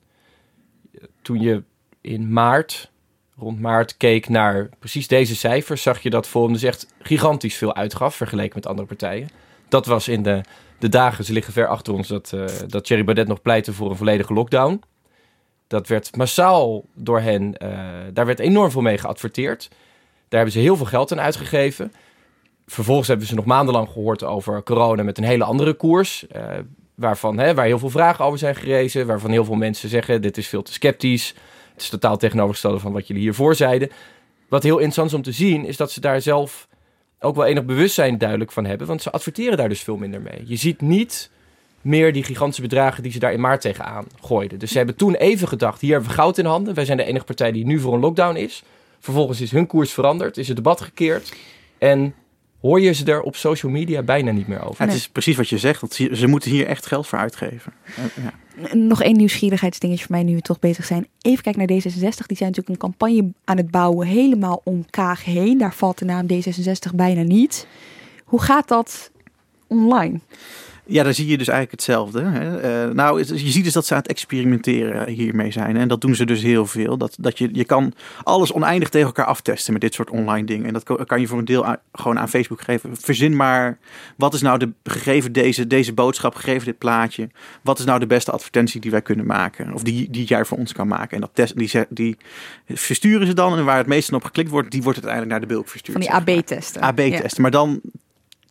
[1.21, 1.63] Toen je
[2.03, 2.91] in maart,
[3.37, 7.75] rond maart, keek naar precies deze cijfers, zag je dat Forum dus echt gigantisch veel
[7.75, 9.29] uitgaf vergeleken met andere partijen.
[9.67, 10.41] Dat was in de,
[10.79, 13.89] de dagen, ze liggen ver achter ons, dat, eh dat Thierry Baudet nog pleitte voor
[13.89, 14.81] een volledige lockdown.
[15.67, 17.69] Dat werd massaal door hen, eh,
[18.13, 19.67] daar werd enorm veel mee geadverteerd.
[19.69, 21.93] Daar hebben ze heel veel geld aan uitgegeven.
[22.65, 26.27] Vervolgens hebben ze nog maandenlang gehoord over corona met een hele andere koers.
[26.27, 26.43] eh,
[26.95, 29.07] waarvan, hè, waar heel veel vragen over zijn gerezen.
[29.07, 31.35] Waarvan heel veel mensen zeggen, dit is veel te sceptisch.
[31.73, 33.89] Het is totaal tegenovergestelde van wat jullie hiervoor zeiden.
[34.49, 36.67] Wat heel interessant is om te zien, is dat ze daar zelf
[37.19, 38.87] ook wel enig bewustzijn duidelijk van hebben.
[38.87, 40.43] Want ze adverteren daar dus veel minder mee.
[40.45, 41.31] Je ziet niet
[41.81, 44.59] meer die gigantische bedragen die ze daar in maart tegenaan gooiden.
[44.59, 46.73] Dus ze hebben toen even gedacht, hier hebben we goud in handen.
[46.73, 48.63] Wij zijn de enige partij die nu voor een lockdown is.
[48.99, 51.33] Vervolgens is hun koers veranderd, is het debat gekeerd.
[51.77, 52.15] En
[52.63, 54.85] hoor je ze er op social media bijna niet meer over.
[54.85, 57.73] Ja, het is precies wat je zegt, ze, ze moeten hier echt geld voor uitgeven.
[57.95, 58.33] Ja.
[58.75, 61.07] Nog één nieuwsgierigheidsdingetje voor mij nu we toch bezig zijn.
[61.21, 62.25] Even kijken naar D66.
[62.25, 65.57] Die zijn natuurlijk een campagne aan het bouwen helemaal om Kaag heen.
[65.57, 67.67] Daar valt de naam D66 bijna niet.
[68.23, 69.11] Hoe gaat dat
[69.67, 70.19] online?
[70.85, 72.21] Ja, daar zie je dus eigenlijk hetzelfde.
[72.21, 72.85] Hè?
[72.87, 75.77] Uh, nou, je ziet dus dat ze aan het experimenteren hiermee zijn.
[75.77, 76.97] En dat doen ze dus heel veel.
[76.97, 80.65] Dat, dat je, je kan alles oneindig tegen elkaar aftesten met dit soort online dingen.
[80.67, 82.97] En dat kan je voor een deel gewoon aan Facebook geven.
[82.97, 83.77] Verzin maar,
[84.17, 87.29] wat is nou de gegeven deze, deze boodschap, gegeven dit plaatje.
[87.61, 89.73] Wat is nou de beste advertentie die wij kunnen maken?
[89.73, 91.15] Of die, die jij voor ons kan maken.
[91.15, 92.17] En dat test, die, die
[92.67, 93.57] versturen ze dan.
[93.57, 96.05] En waar het meest op geklikt wordt, die wordt uiteindelijk naar de bulk verstuurd.
[96.05, 96.81] Van die AB-testen.
[96.81, 97.41] AB-testen.
[97.41, 97.81] Maar dan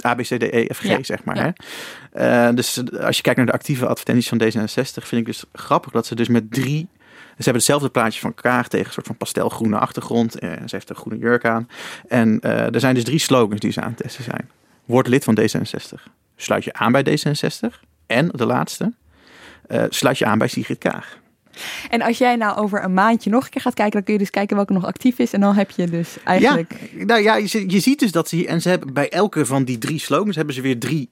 [0.05, 1.36] A, B, C, D, E, F, G, zeg maar.
[1.36, 2.48] Hè?
[2.48, 5.92] Uh, dus als je kijkt naar de actieve advertenties van D66, vind ik dus grappig
[5.92, 6.88] dat ze dus met drie...
[7.32, 10.42] Ze hebben hetzelfde plaatje van Kaag tegen een soort van pastelgroene achtergrond.
[10.42, 11.68] Uh, ze heeft een groene jurk aan.
[12.09, 14.50] En uh, er zijn dus drie slogans die ze aan het testen zijn.
[14.84, 16.12] Word lid van D66.
[16.36, 17.78] Sluit je aan bij D66.
[18.07, 18.92] En de laatste,
[19.88, 21.20] sluit je aan bij Sigrid Kaag.
[21.90, 24.18] En als jij nou over een maandje nog een keer gaat kijken, dan kun je
[24.18, 25.32] dus kijken welke nog actief is.
[25.32, 26.72] En dan heb je dus eigenlijk.
[26.96, 28.46] Ja, nou ja, je, je ziet dus dat ze.
[28.46, 31.09] En ze hebben bij elke van die drie slogans hebben ze weer drie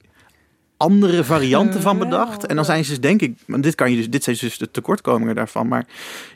[0.80, 2.46] andere varianten van bedacht.
[2.46, 4.70] En dan zijn ze dus, denk ik, dit kan je dus, dit zijn dus de
[4.70, 5.68] tekortkomingen daarvan.
[5.68, 5.86] Maar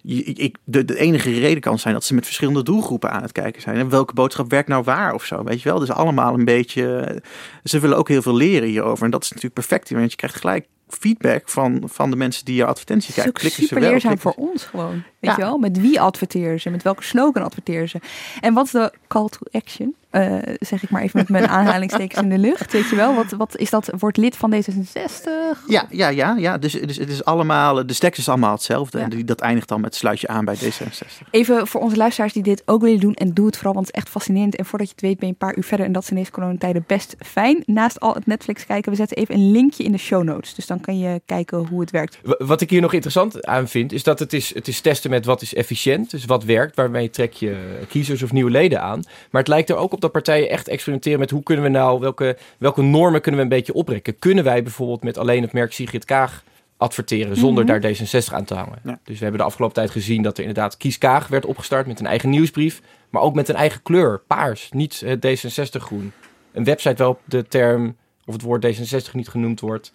[0.03, 3.63] ik, de, de enige reden kan zijn dat ze met verschillende doelgroepen aan het kijken
[3.63, 3.77] zijn.
[3.77, 5.79] En welke boodschap werkt nou waar of zo, weet je wel.
[5.79, 7.23] Dus allemaal een beetje,
[7.65, 9.05] ze willen ook heel veel leren hierover.
[9.05, 12.55] En dat is natuurlijk perfect, want je krijgt gelijk feedback van, van de mensen die
[12.55, 13.33] je advertentie kijken.
[13.33, 15.03] Klikken super ze wel, leerzaam voor ons gewoon.
[15.27, 15.59] Weet je wel?
[15.59, 16.71] Met wie adverteren ze?
[16.71, 18.01] Met welke slogan adverteren ze?
[18.41, 19.95] En wat is de call to action?
[20.15, 22.73] Uh, zeg ik maar even met mijn aanhalingstekens in de lucht.
[22.73, 23.91] Weet je wel, wat, wat is dat?
[23.99, 25.29] Wordt lid van D66?
[25.67, 26.59] Ja, ja, ja, ja.
[26.59, 28.99] Dus, dus het is allemaal, de stek is allemaal hetzelfde.
[28.99, 31.29] En dat eindigt dan met sluit je aan bij D66.
[31.31, 33.15] Even voor onze luisteraars die dit ook willen doen.
[33.15, 34.57] En doe het vooral, want het is echt fascinerend.
[34.57, 35.87] En voordat je het weet ben je een paar uur verder.
[35.87, 37.63] En dat is in deze coronatijden best fijn.
[37.67, 40.55] Naast al het Netflix kijken, we zetten even een linkje in de show notes.
[40.55, 42.19] Dus dan kan je kijken hoe het werkt.
[42.39, 45.25] Wat ik hier nog interessant aan vind, is dat het is, het is testen met
[45.25, 46.11] wat is efficiënt.
[46.11, 47.57] Dus wat werkt, waarmee trek je
[47.89, 49.03] kiezers of nieuwe leden aan.
[49.31, 52.01] Maar het lijkt er ook op dat partijen echt experimenteren met hoe kunnen we nou,
[52.01, 54.19] welke, welke normen kunnen we een beetje oprekken.
[54.19, 56.45] Kunnen wij bijvoorbeeld met alleen het merk Sigrid Kaag
[56.77, 57.81] adverteren zonder mhm.
[57.81, 58.79] daar D66 aan te hangen.
[58.83, 62.01] Dus we hebben de afgelopen tijd gezien dat er inderdaad Kies Kaag werd opgestart met
[62.01, 66.13] een eigen nieuwsbrief, maar ook met een eigen kleur, paars, niet het D66 groen.
[66.53, 69.93] Een website waarop de term of het woord D66 niet genoemd wordt.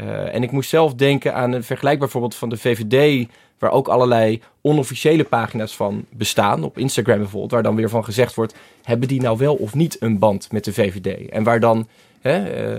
[0.00, 3.28] Uh, en ik moest zelf denken aan een vergelijkbaar voorbeeld van de VVD
[3.58, 8.34] waar ook allerlei onofficiële pagina's van bestaan, op Instagram bijvoorbeeld, waar dan weer van gezegd
[8.34, 11.28] wordt, hebben die nou wel of niet een band met de VVD?
[11.28, 11.88] En waar dan
[12.20, 12.78] hè, uh,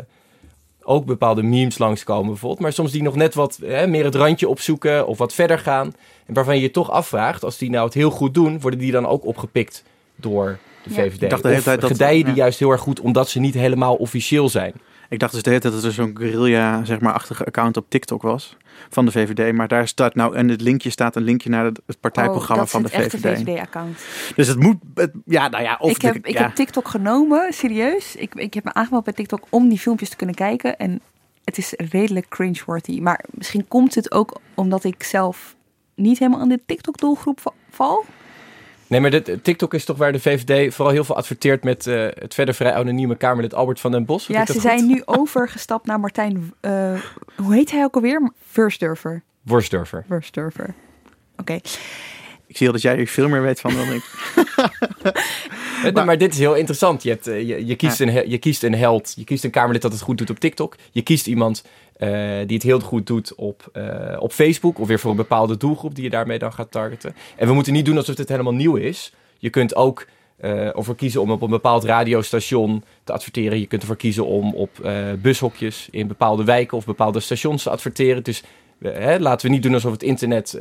[0.84, 4.48] ook bepaalde memes langskomen bijvoorbeeld, maar soms die nog net wat hè, meer het randje
[4.48, 5.96] opzoeken of wat verder gaan.
[6.26, 8.92] En waarvan je je toch afvraagt, als die nou het heel goed doen, worden die
[8.92, 9.84] dan ook opgepikt
[10.16, 11.22] door de VVD?
[11.22, 13.54] Ik dacht de hele tijd dat, gedijen die juist heel erg goed omdat ze niet
[13.54, 14.74] helemaal officieel zijn?
[15.10, 17.90] Ik dacht dus de hele tijd dat er zo'n guerrilla, zeg maar, achtige account op
[17.90, 18.58] TikTok was
[18.90, 19.54] van de VVD.
[19.54, 22.84] Maar daar staat nou, en het linkje staat een linkje naar het, partijprogramma oh, van
[22.84, 23.20] de VVD.
[23.20, 24.00] VVD-account.
[24.36, 24.78] Dus het moet,
[25.26, 25.78] ja, nou ja.
[25.80, 28.16] Of ik heb, ik heb TikTok genomen, serieus.
[28.16, 30.78] Ik, ik heb me aangemeld bij TikTok om die filmpjes te kunnen kijken.
[30.78, 31.02] En
[31.44, 33.00] het is redelijk cringe-worthy.
[33.00, 35.56] Maar misschien komt het ook omdat ik zelf
[35.96, 38.06] niet helemaal in de TikTok-doelgroep val.
[38.88, 42.08] Nee, maar dit, TikTok is toch waar de VVD vooral heel veel adverteert met uh,
[42.14, 44.28] het verder vrij anonieme Kamerlid Albert van den Bos.
[44.28, 47.02] Ja, ze zijn nu overgestapt naar Martijn, uh,
[47.36, 48.32] hoe heet hij ook alweer?
[48.54, 49.24] Wursdurfer.
[49.42, 50.06] Wursdurfer.
[50.08, 50.74] Wursdurfer.
[51.38, 51.60] Oké.
[52.58, 54.04] Ik zie al dat jij er veel meer weet van dan ik.
[55.94, 57.04] maar, maar, dit is heel interessant.
[57.04, 59.14] Je, hebt, eh, je, je, kiest een, je kiest een held.
[59.16, 60.76] Je kiest een Kamerlid dat het goed doet op TikTok.
[60.92, 61.64] Je kiest iemand
[61.98, 62.10] uh,
[62.46, 64.80] die het heel goed doet op, uh, op Facebook.
[64.80, 67.16] Of weer voor een bepaalde doelgroep die je daarmee dan gaat targeten.
[67.36, 69.14] En we moeten niet doen alsof dit helemaal nieuw is.
[69.38, 70.08] Je kunt ook
[70.42, 73.60] uh, ervoor kiezen om op een bepaald radiostation te adverteren.
[73.60, 74.92] Je kunt ervoor kiezen om op
[75.22, 78.24] bushokjes in bepaalde wijken of bepaalde stations te adverteren.
[78.24, 78.44] Dus
[78.82, 80.60] hè, laten we niet doen alsof het internet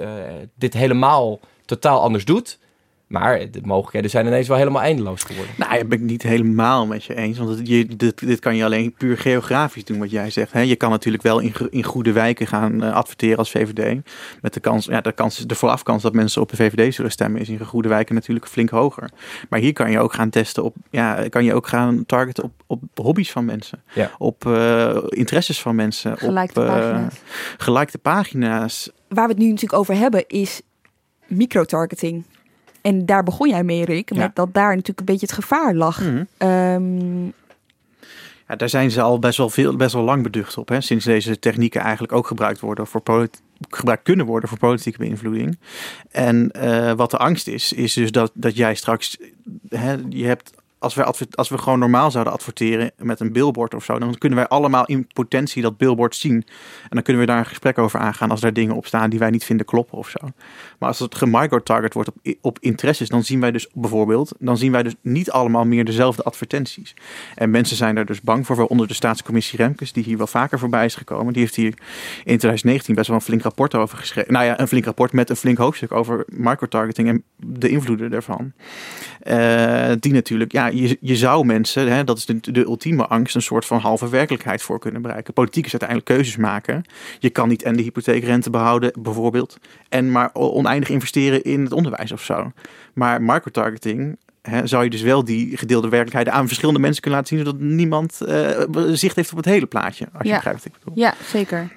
[0.55, 2.59] dit helemaal totaal anders doet.
[3.07, 5.55] Maar de mogelijkheden zijn ineens wel helemaal eindeloos geworden.
[5.57, 7.39] Nou, dat ben ik niet helemaal met je eens.
[7.39, 10.53] Want je, dit, dit kan je alleen puur geografisch doen, wat jij zegt.
[10.53, 14.01] je kan natuurlijk wel in, in goede wijken gaan uh, adverteren als VVD.
[14.41, 17.41] Met de kans, ja, de, kans, de voorafkans dat mensen op de VVD zullen stemmen,
[17.41, 19.11] is in goede wijken natuurlijk flink hoger.
[19.49, 22.53] Maar hier kan je ook gaan testen op, ja, kan je ook gaan targeten op,
[22.67, 23.83] op hobby's van mensen.
[24.19, 26.19] Op uh, interesses van mensen.
[26.19, 27.14] Gelijkte op pagina's.
[27.57, 28.91] gelijkde pagina's.
[29.09, 30.61] Waar we het nu natuurlijk over hebben, is
[31.27, 32.24] microtargeting.
[32.81, 36.01] En daar begon jij mee, Rick, met dat daar natuurlijk een beetje het gevaar lag.
[36.01, 37.35] Mm
[38.49, 40.68] ja, daar zijn ze al best wel, veel, best wel lang beducht op.
[40.68, 40.81] Hè?
[40.81, 43.29] Sinds deze technieken eigenlijk ook gebruikt worden voor
[43.70, 45.59] gebruikt kunnen worden voor politieke beïnvloeding.
[46.11, 49.16] En uh, wat de angst is, is dus dat, dat jij straks,
[49.68, 53.85] hè, je hebt als we, als we gewoon normaal zouden adverteren met een billboard of
[53.85, 56.35] zo, dan kunnen wij allemaal in potentie dat billboard zien.
[56.83, 59.18] En dan kunnen we daar een gesprek over aangaan als daar dingen op staan die
[59.18, 60.18] wij niet vinden kloppen of zo.
[60.79, 64.72] Maar als het gemicro-target wordt op, op interesses, dan zien wij dus bijvoorbeeld, dan zien
[64.72, 66.95] wij dus niet allemaal meer dezelfde advertenties.
[67.35, 70.59] En mensen zijn daar dus bang voor, waaronder de staatscommissie Remkes, die hier wel vaker
[70.59, 71.33] voorbij is gekomen.
[71.33, 71.74] Die heeft hier
[72.24, 74.33] in 2019 best wel een flink rapport over geschreven.
[74.33, 78.53] Nou ja, een flink rapport met een flink hoofdstuk over microtargeting en de invloeden daarvan.
[79.27, 83.35] Uh, die natuurlijk, ja, je, je zou mensen, hè, dat is de, de ultieme angst,
[83.35, 85.35] een soort van halve werkelijkheid voor kunnen bereiken.
[85.35, 86.85] Politiek is uiteindelijk keuzes maken.
[87.19, 89.59] Je kan niet en de hypotheekrente behouden, bijvoorbeeld,
[89.89, 92.53] en maar oneindig investeren in het onderwijs of zo.
[92.95, 97.37] Maar microtargeting He, zou je dus wel die gedeelde werkelijkheid aan verschillende mensen kunnen laten
[97.37, 100.09] zien, zodat niemand uh, zicht heeft op het hele plaatje.
[100.12, 101.05] Als je begrijpt wat ik bedoel.
[101.05, 101.73] Ja, zeker.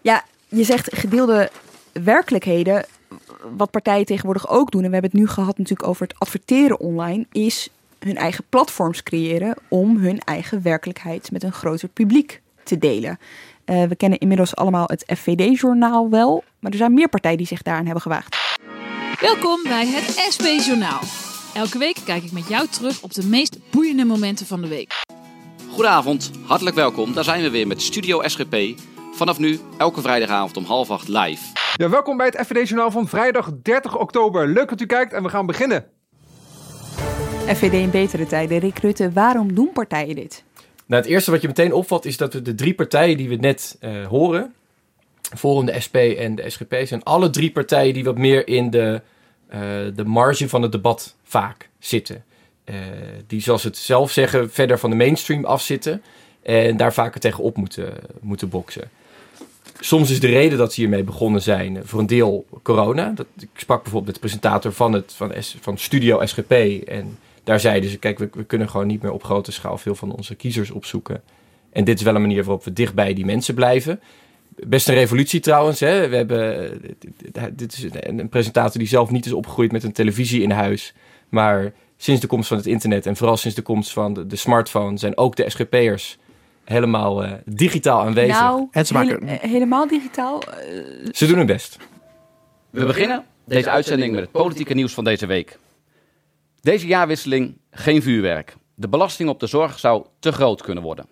[0.00, 1.50] Ja, je zegt gedeelde
[1.92, 2.84] werkelijkheden
[3.56, 6.80] wat partijen tegenwoordig ook doen, en we hebben het nu gehad natuurlijk over het adverteren
[6.80, 7.68] online, is
[8.04, 13.18] hun eigen platforms creëren om hun eigen werkelijkheid met een groter publiek te delen.
[13.66, 17.62] Uh, we kennen inmiddels allemaal het FVD-journaal wel, maar er zijn meer partijen die zich
[17.62, 18.36] daaraan hebben gewaagd.
[19.20, 21.00] Welkom bij het SP-journaal.
[21.54, 25.02] Elke week kijk ik met jou terug op de meest boeiende momenten van de week.
[25.70, 27.12] Goedenavond, hartelijk welkom.
[27.12, 28.56] Daar zijn we weer met Studio SGP.
[29.12, 31.44] Vanaf nu elke vrijdagavond om half acht live.
[31.74, 34.48] Ja, welkom bij het FVD-journaal van vrijdag 30 oktober.
[34.48, 35.86] Leuk dat u kijkt en we gaan beginnen.
[37.44, 38.58] FVD in betere tijden.
[38.58, 40.44] Rick Rutte, waarom doen partijen dit?
[40.86, 43.34] Nou, het eerste wat je meteen opvalt is dat we de drie partijen die we
[43.34, 44.54] net uh, horen,
[45.36, 49.00] Forum, de SP en de SGP, zijn alle drie partijen die wat meer in de,
[49.54, 49.60] uh,
[49.94, 52.24] de marge van het debat vaak zitten.
[52.64, 52.76] Uh,
[53.26, 56.02] die, zoals ze het zelf zeggen, verder van de mainstream afzitten
[56.42, 58.90] en daar vaker tegenop moeten, moeten boksen
[59.80, 63.12] soms is de reden dat ze hiermee begonnen zijn voor een deel corona.
[63.14, 66.52] Dat, ik sprak bijvoorbeeld met de presentator van, het, van, van Studio SGP.
[66.88, 69.94] En daar zeiden ze, kijk, we, we, kunnen gewoon niet meer op grote schaal veel
[69.94, 71.22] van onze kiezers opzoeken.
[71.72, 74.00] En dit is wel een manier waarop we dichtbij die mensen blijven.
[74.66, 75.80] Best een revolutie trouwens.
[75.80, 76.08] Hè?
[76.08, 76.70] We hebben,
[77.52, 80.94] dit is een presentator die zelf niet is opgegroeid met een televisie in huis.
[81.28, 84.36] Maar sinds de komst van het internet en vooral sinds de komst van de, de
[84.36, 86.18] smartphone zijn ook de SGP'ers
[86.64, 88.40] helemaal uh, digitaal aanwezig.
[88.40, 89.26] Nou, en ze maken...
[89.26, 90.42] Hele, helemaal digitaal?
[90.48, 91.08] Uh...
[91.12, 91.78] Ze doen hun best.
[92.70, 95.58] We beginnen deze uitzending met het politieke nieuws van deze week.
[96.64, 98.56] Deze jaarwisseling geen vuurwerk.
[98.74, 101.06] De belasting op de zorg zou te groot kunnen worden.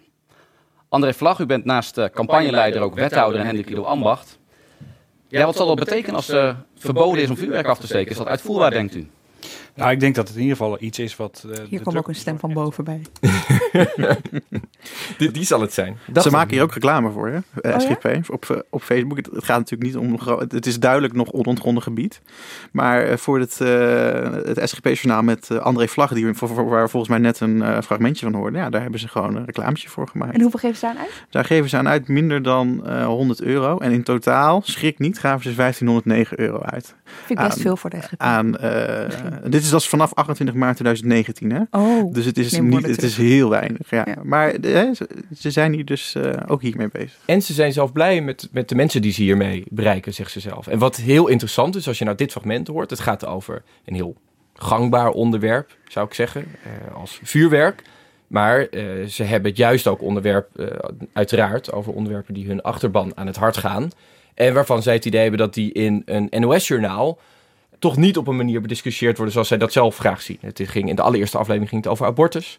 [0.89, 4.39] André Vlag, u bent naast uh, campagneleider ook wethouder in Hendrik Ido Ambacht.
[5.29, 8.11] Ja, wat zal dat betekenen als het verboden is om vuurwerk af te steken?
[8.11, 9.11] Is dat uitvoerbaar, denkt u?
[9.75, 11.45] Nou, ik denk dat het in ieder geval iets is wat...
[11.47, 13.03] Uh, hier komt ook een stem van boven bij.
[15.19, 15.99] die, die, zal het zijn.
[16.21, 17.39] Ze maken hier ook reclame voor, hè?
[17.71, 19.17] Uh, oh, SGP, op, uh, op Facebook.
[19.17, 20.19] Het, het, gaat natuurlijk niet om...
[20.49, 22.21] Het is duidelijk nog onontgonnen gebied.
[22.73, 27.41] Maar voor het, het SGP-journaal met André Vlag, die, voor, voor, waar volgens mij net
[27.41, 30.35] een fragmentje van hoorde, ja, daar hebben ze gewoon een reclametje voor gemaakt.
[30.35, 31.25] En hoeveel geven ze aan uit?
[31.31, 33.79] Daar geven ze aan uit minder dan 100 euro.
[33.79, 36.95] En in totaal, schrik niet, gaven ze 1509 euro uit.
[37.05, 38.21] Vind ik best veel voor de SGP.
[38.21, 38.51] Aan,
[39.45, 41.63] dit is dat vanaf 28 maart 2019, hè?
[41.71, 43.91] Oh, dus het is, niet, het is heel weinig.
[43.91, 44.07] Ja.
[44.23, 44.91] Maar hè,
[45.39, 47.19] ze zijn hier dus uh, ook hiermee bezig.
[47.25, 50.41] En ze zijn zelf blij met, met de mensen die ze hiermee bereiken, zegt ze
[50.41, 50.67] zelf.
[50.67, 53.95] En wat heel interessant is, als je nou dit fragment hoort, het gaat over een
[53.95, 54.17] heel
[54.55, 57.83] gangbaar onderwerp, zou ik zeggen, uh, als vuurwerk.
[58.27, 60.49] Maar uh, ze hebben het juist ook onderwerp,
[61.13, 63.91] uiteraard, over onderwerpen die hun achterban aan het hart gaan.
[64.35, 67.19] En waarvan zij het idee hebben dat die in een NOS-journaal
[67.83, 70.39] toch niet op een manier bediscussieerd worden zoals zij dat zelf graag zien.
[70.41, 72.59] Het ging, in de allereerste aflevering ging het over abortus.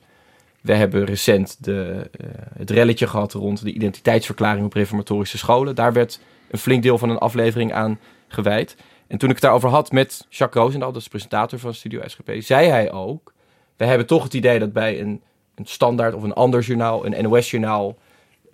[0.61, 5.75] We hebben recent de, uh, het relletje gehad rond de identiteitsverklaring op reformatorische scholen.
[5.75, 6.19] Daar werd
[6.49, 8.75] een flink deel van een aflevering aan gewijd.
[9.07, 12.31] En toen ik het daarover had met Jacques Roosendaal, dat is presentator van Studio SGP,
[12.37, 13.33] zei hij ook...
[13.77, 15.21] we hebben toch het idee dat bij een,
[15.55, 17.97] een standaard of een ander journaal, een NOS-journaal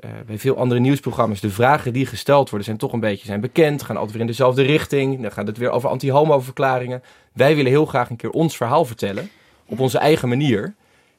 [0.06, 3.42] uh, bij veel andere nieuwsprogramma's, de vragen die gesteld worden, zijn toch een beetje zijn
[3.42, 3.84] bekend.
[3.84, 5.22] Gaan altijd weer in dezelfde richting.
[5.22, 7.04] Dan gaat het weer over anti-homo-verklaringen.
[7.34, 9.30] Wij willen heel graag een keer ons verhaal vertellen.
[9.66, 10.74] Op onze eigen manier.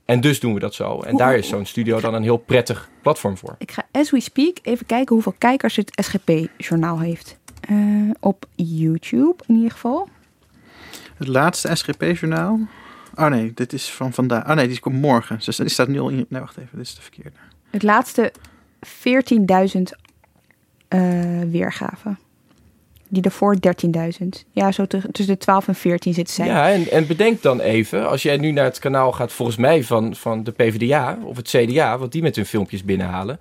[0.04, 1.00] En dus doen we dat zo.
[1.00, 3.54] En daar is zo'n studio dan een heel prettig platform voor.
[3.58, 7.38] Ik ga, as we speak, even kijken hoeveel kijkers het SGP-journaal heeft.
[7.70, 10.08] Uh, op YouTube in ieder geval.
[11.16, 12.58] Het laatste SGP-journaal.
[13.14, 14.48] Oh nee, dit is van vandaag.
[14.48, 15.38] Oh nee, die komt morgen.
[15.44, 16.26] Dus die staat nu al in.
[16.28, 17.36] Nee, wacht even, dit is de verkeerde.
[17.70, 18.32] Het laatste
[18.86, 19.80] 14.000
[20.88, 22.18] uh, weergaven.
[23.08, 23.56] Die daarvoor
[24.20, 24.26] 13.000.
[24.52, 26.46] Ja, zo tussen de 12 en 14 zitten zij.
[26.46, 29.84] Ja, en, en bedenk dan even, als jij nu naar het kanaal gaat, volgens mij
[29.84, 33.40] van, van de PvdA of het CDA, wat die met hun filmpjes binnenhalen,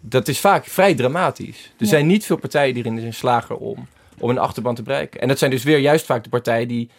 [0.00, 1.72] dat is vaak vrij dramatisch.
[1.78, 3.86] Er zijn niet veel partijen die erin zijn slagen om,
[4.18, 5.20] om een achterban te bereiken.
[5.20, 6.90] En dat zijn dus weer juist vaak de partijen die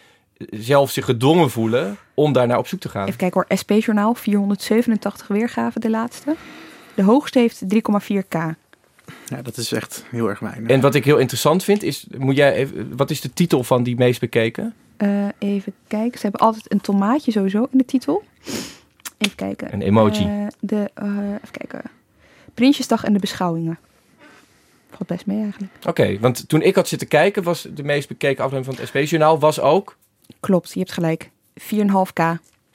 [0.50, 3.06] zelf zich gedwongen voelen om daar naar op zoek te gaan.
[3.06, 6.36] Even kijken hoor, SP-journaal, 487 weergaven de laatste.
[6.98, 8.38] De hoogste heeft 3,4k.
[9.26, 10.70] Ja, dat is echt heel erg weinig.
[10.70, 13.82] En wat ik heel interessant vind, is, moet jij even, wat is de titel van
[13.82, 14.74] die meest bekeken?
[14.96, 18.22] Eh, even kijken, ze hebben altijd een tomaatje sowieso in de titel.
[19.18, 19.72] Even kijken.
[19.72, 20.24] Een emoji.
[20.24, 21.82] Eh, de, eh, even kijken.
[22.54, 23.78] Prinsjesdag en de beschouwingen.
[24.90, 25.72] Valt best mee eigenlijk.
[25.86, 29.38] Oké, want toen ik had zitten kijken, was de meest bekeken aflevering van het SP-journaal
[29.38, 29.96] was ook
[30.40, 31.30] Klopt, je hebt gelijk.
[31.54, 32.22] 4,5k.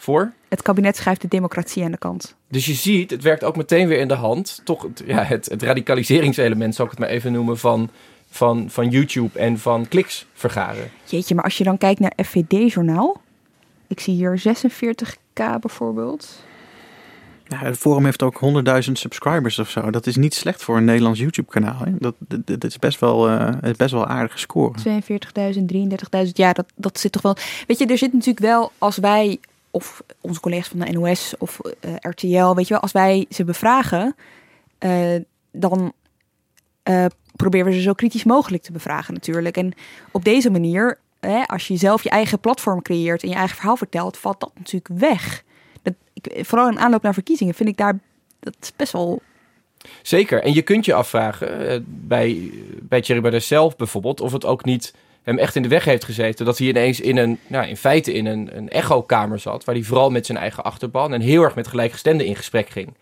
[0.04, 0.32] Voor.
[0.50, 2.36] Het kabinet schrijft de democratie aan de kant.
[2.48, 4.62] Dus je ziet, het werkt ook meteen weer in de hand.
[4.64, 7.90] Toch het, ja, het, het radicaliseringselement, zal ik het maar even noemen, van,
[8.30, 10.92] van, van YouTube en van kliks vergaren.
[11.06, 13.22] Jeetje, maar als je dan kijkt naar FVD-journaal.
[13.88, 16.44] Ik zie hier 46k bijvoorbeeld.
[17.48, 18.40] Ja, het forum heeft ook
[18.86, 19.92] 100.000 subscribers of zo.
[19.92, 21.80] Dat is niet slecht voor een Nederlands YouTube-kanaal.
[21.80, 21.92] hè.
[22.00, 24.74] Dat, dat, dat is best wel, eh, het is best wel een aardige score.
[24.80, 25.60] 42.000,
[26.26, 26.32] 33.000.
[26.34, 27.36] Ja, dat, dat zit toch wel.
[27.68, 29.40] Weet je, er zit natuurlijk wel als wij,
[29.74, 33.44] of onze collega's van de NOS of eh, RTL, weet je wel, als wij ze
[33.44, 34.16] bevragen,
[34.78, 35.16] eh,
[35.52, 35.94] dan
[36.84, 37.06] eh,
[37.36, 39.58] proberen we ze zo kritisch mogelijk te bevragen natuurlijk.
[39.58, 39.74] En
[40.12, 43.78] op deze manier, hè, als je zelf je eigen platform creëert en je eigen verhaal
[43.78, 45.44] vertelt, valt dat natuurlijk weg.
[45.82, 48.00] Dat, ik, vooral in aanloop naar verkiezingen vind ik daar
[48.40, 49.22] dat best wel
[50.02, 50.44] Zeker.
[50.44, 52.52] En je kunt je afvragen, bij,
[52.82, 54.94] bij Thierry Baudet zelf bijvoorbeeld, of het ook niet
[55.24, 56.46] hem echt in de weg heeft gezeten.
[56.46, 59.84] Dat hij ineens in een, nou, in feite in een, een echo-kamer zat, waar hij
[59.84, 62.94] vooral met zijn eigen achterban en heel erg met gelijkgestemden in gesprek ging.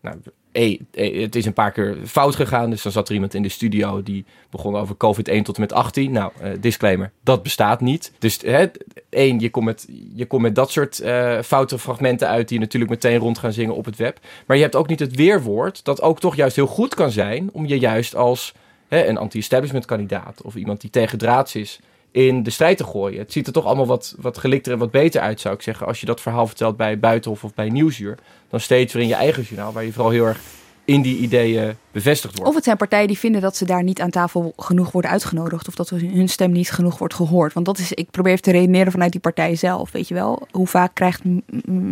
[0.00, 0.16] Nou,
[0.52, 2.70] E, e, het is een paar keer fout gegaan.
[2.70, 5.60] Dus dan zat er iemand in de studio die begon over COVID 1 tot en
[5.60, 6.12] met 18.
[6.12, 8.12] Nou, eh, disclaimer, dat bestaat niet.
[8.18, 8.66] Dus hè,
[9.08, 12.90] één, je komt met, je komt met dat soort eh, foute fragmenten uit die natuurlijk
[12.90, 14.18] meteen rond gaan zingen op het web.
[14.46, 17.48] Maar je hebt ook niet het weerwoord dat ook toch juist heel goed kan zijn
[17.52, 18.54] om je juist als
[18.90, 21.80] hè, een anti-establishment kandidaat of iemand die tegen draads is
[22.10, 23.18] in de strijd te gooien.
[23.18, 25.86] Het ziet er toch allemaal wat, wat gelikter en wat beter uit, zou ik zeggen.
[25.86, 28.18] Als je dat verhaal vertelt bij Buitenhof of bij Nieuwsuur,
[28.48, 30.40] dan steeds weer in je eigen journaal, waar je vooral heel erg
[30.84, 32.48] in die ideeën bevestigd wordt.
[32.48, 35.68] Of het zijn partijen die vinden dat ze daar niet aan tafel genoeg worden uitgenodigd.
[35.68, 37.52] Of dat hun stem niet genoeg wordt gehoord.
[37.52, 39.92] Want dat is, ik probeer even te redeneren vanuit die partij zelf.
[39.92, 41.22] Weet je wel, hoe vaak krijgt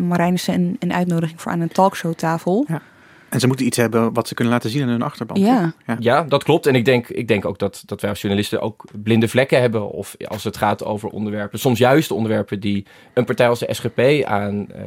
[0.09, 2.64] Marijnissen een, een uitnodiging voor aan een talkshowtafel?
[2.68, 2.82] Ja.
[3.29, 5.41] En ze moeten iets hebben wat ze kunnen laten zien aan hun achterban.
[5.41, 5.72] Ja.
[5.87, 5.97] ja.
[5.99, 6.66] Ja, dat klopt.
[6.66, 9.91] En ik denk, ik denk ook dat, dat wij als journalisten ook blinde vlekken hebben.
[9.91, 13.74] Of als het gaat over onderwerpen, soms juist de onderwerpen die een partij als de
[13.74, 14.83] SGP aan eh,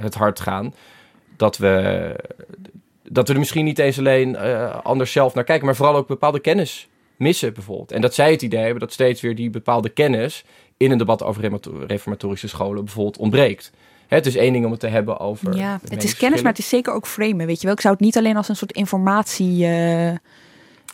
[0.00, 0.74] het hart gaan.
[1.36, 2.14] Dat we,
[3.08, 6.06] dat we er misschien niet eens alleen eh, anders zelf naar kijken, maar vooral ook
[6.06, 7.92] bepaalde kennis missen bijvoorbeeld.
[7.92, 10.44] En dat zij het idee hebben dat steeds weer die bepaalde kennis
[10.76, 13.72] in een debat over reformato- reformatorische scholen bijvoorbeeld ontbreekt.
[14.08, 15.56] Het is één ding om het te hebben over.
[15.56, 17.46] Ja, het is kennis, maar het is zeker ook framen.
[17.46, 19.66] Weet je wel, ik zou het niet alleen als een soort informatie.
[19.66, 20.12] eh,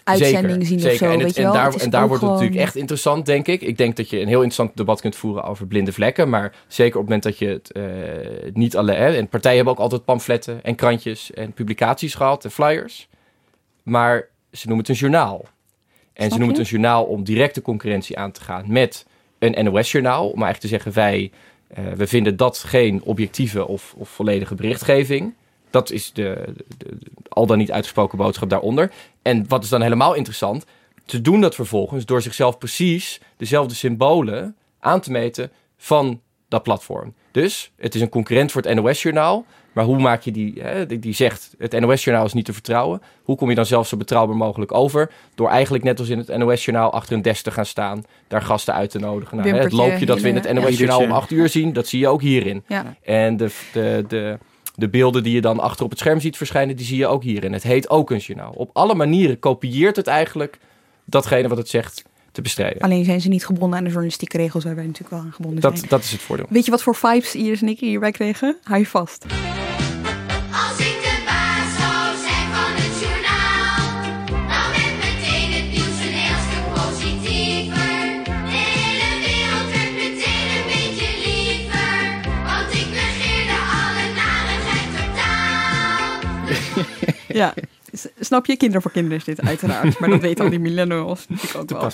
[0.05, 1.05] uitzending zien of zo.
[1.05, 1.53] En, het- weet je en wel?
[1.53, 3.61] daar, Het is en daar wordt het gewoon- natuurlijk echt interessant, denk ik.
[3.61, 6.29] Ik denk dat je een heel interessant debat kunt voeren over blinde vlekken.
[6.29, 8.97] Maar zeker op het moment dat je het eh, niet alleen...
[8.97, 13.09] Hè, en partijen hebben ook altijd pamfletten en krantjes en publicaties gehad en flyers.
[13.83, 15.45] Maar ze noemen het een journaal.
[16.13, 19.07] En ze noemen het een journaal om directe concurrentie aan te gaan met
[19.39, 20.23] een NOS-journaal.
[20.25, 21.31] Om eigenlijk te zeggen, wij
[21.73, 25.35] eh, we vinden dat geen objectieve of, of volledige berichtgeving.
[25.71, 26.97] Dat is de, de, de-
[27.29, 28.93] al dan niet uitgesproken boodschap daaronder.
[29.23, 30.65] En wat is dan helemaal interessant?
[31.07, 37.15] Ze doen dat vervolgens door zichzelf precies dezelfde symbolen aan te meten van dat platform.
[37.31, 39.45] Dus het is een concurrent voor het NOS-journaal.
[39.73, 43.03] Maar hoe maak je die, hè, die, die zegt het NOS-journaal is niet te vertrouwen.
[43.23, 45.11] Hoe kom je dan zelf zo betrouwbaar mogelijk over?
[45.35, 48.05] Door eigenlijk net als in het NOS-journaal achter een desk te gaan staan.
[48.29, 49.37] Daar gasten uit te nodigen.
[49.37, 51.99] Nou, hè, het loopje dat we in het NOS-journaal om acht uur zien, dat zie
[51.99, 52.65] je ook hierin.
[52.67, 52.97] Ja.
[53.03, 54.39] En de, de, de,
[54.75, 57.23] de beelden die je dan achter op het scherm ziet verschijnen, die zie je ook
[57.23, 57.53] hierin.
[57.53, 58.53] Het heet ook een journaal.
[58.57, 60.59] Op alle manieren kopieert het eigenlijk
[61.05, 62.03] datgene wat het zegt
[62.33, 62.83] te bestrijden.
[62.83, 65.61] Alleen zijn ze niet gebonden aan de journalistieke regels waar wij natuurlijk wel aan gebonden
[65.61, 65.89] Dat, zijn.
[65.91, 66.47] dat is het voordeel.
[66.49, 68.57] Weet je wat voor vibes Iris en ik hierbij kregen?
[68.63, 69.25] Hou je vast.
[69.25, 74.03] Als ik de baas zou zijn van het journaal,
[74.53, 78.01] dan werd meteen het nieuws een heel stuk positiever.
[78.51, 81.95] De hele wereld werd meteen een beetje liever,
[82.49, 86.11] want ik negeerde alle narigheid totaal.
[87.43, 87.55] Ja.
[88.21, 88.57] Snap je?
[88.57, 89.99] Kinderen voor kinderen is dit uiteraard.
[89.99, 91.91] Maar dat weten al die millennials natuurlijk ook wel.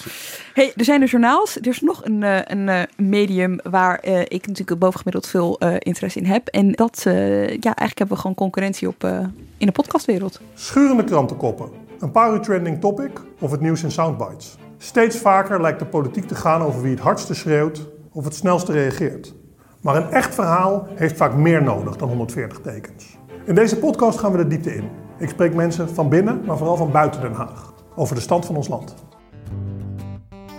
[0.54, 1.56] Hey, er zijn de journaals.
[1.56, 5.74] Er is nog een, eh, een eh, medium waar eh, ik natuurlijk bovengemiddeld veel eh,
[5.78, 6.48] interesse in heb.
[6.48, 9.18] En dat, eh, ja, eigenlijk hebben we gewoon concurrentie op eh,
[9.58, 10.40] in de podcastwereld.
[10.54, 14.56] Schurende krantenkoppen, een paar trending topic of het nieuws in soundbites.
[14.78, 18.72] Steeds vaker lijkt de politiek te gaan over wie het hardste schreeuwt of het snelste
[18.72, 19.34] reageert.
[19.80, 23.16] Maar een echt verhaal heeft vaak meer nodig dan 140 tekens.
[23.44, 24.88] In deze podcast gaan we de diepte in.
[25.18, 28.56] Ik spreek mensen van binnen, maar vooral van buiten Den Haag over de stand van
[28.56, 28.94] ons land.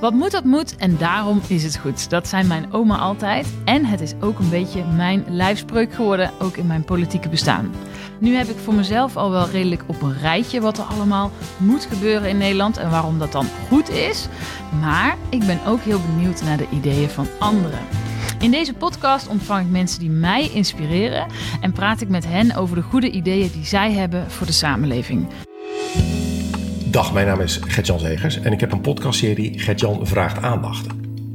[0.01, 2.09] Wat moet, dat moet en daarom is het goed.
[2.09, 3.47] Dat zijn mijn oma altijd.
[3.65, 7.71] En het is ook een beetje mijn lijfspreuk geworden, ook in mijn politieke bestaan.
[8.19, 11.85] Nu heb ik voor mezelf al wel redelijk op een rijtje wat er allemaal moet
[11.85, 14.27] gebeuren in Nederland en waarom dat dan goed is.
[14.81, 17.79] Maar ik ben ook heel benieuwd naar de ideeën van anderen.
[18.39, 21.27] In deze podcast ontvang ik mensen die mij inspireren
[21.61, 25.27] en praat ik met hen over de goede ideeën die zij hebben voor de samenleving.
[26.85, 30.85] Dag, mijn naam is Gert-Jan Zegers en ik heb een podcastserie Gert-Jan Vraagt Aandacht.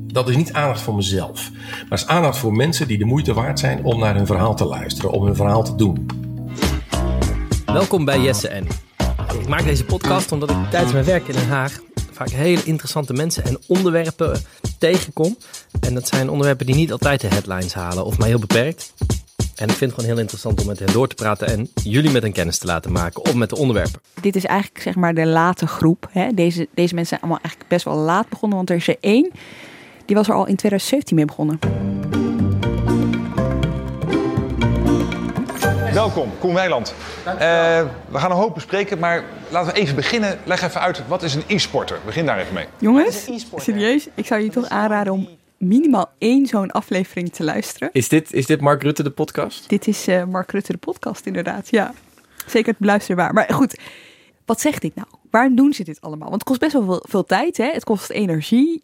[0.06, 1.50] Dat is niet aandacht voor mezelf,
[1.88, 4.64] maar is aandacht voor mensen die de moeite waard zijn om naar hun verhaal te
[4.64, 6.06] luisteren, om hun verhaal te doen.
[7.66, 8.66] Welkom bij Jesse en.
[9.40, 11.80] Ik maak deze podcast omdat ik tijdens mijn werk in Den Haag
[12.14, 14.42] vaak hele interessante mensen en onderwerpen
[14.78, 15.36] tegenkom.
[15.80, 18.92] En dat zijn onderwerpen die niet altijd de headlines halen of maar heel beperkt.
[19.54, 22.10] En ik vind het gewoon heel interessant om met hen door te praten en jullie
[22.10, 24.00] met hen kennis te laten maken of met de onderwerpen.
[24.20, 26.08] Dit is eigenlijk zeg maar de late groep.
[26.10, 26.34] Hè?
[26.34, 28.56] Deze, deze mensen zijn allemaal eigenlijk best wel laat begonnen.
[28.56, 29.30] Want er is er één,
[30.04, 31.58] die was er al in 2017 mee begonnen.
[35.94, 36.94] Welkom, Koen Weiland.
[37.24, 37.36] Eh,
[38.08, 40.38] we gaan een hoop bespreken, maar laten we even beginnen.
[40.44, 42.00] Leg even uit, wat is een e-sporter?
[42.04, 42.66] Begin daar even mee.
[42.78, 47.88] Jongens, serieus, ik zou je toch aanraden om minimaal één zo'n aflevering te luisteren.
[47.92, 49.68] Is dit, is dit Mark Rutte de podcast?
[49.68, 51.94] Dit is eh, Mark Rutte de podcast inderdaad, ja.
[52.46, 53.32] Zeker beluisterbaar.
[53.32, 53.78] Maar goed,
[54.44, 55.08] wat zegt dit nou?
[55.30, 56.28] Waarom doen ze dit allemaal?
[56.28, 57.70] Want het kost best wel veel, veel tijd, hè?
[57.70, 58.82] Het kost energie.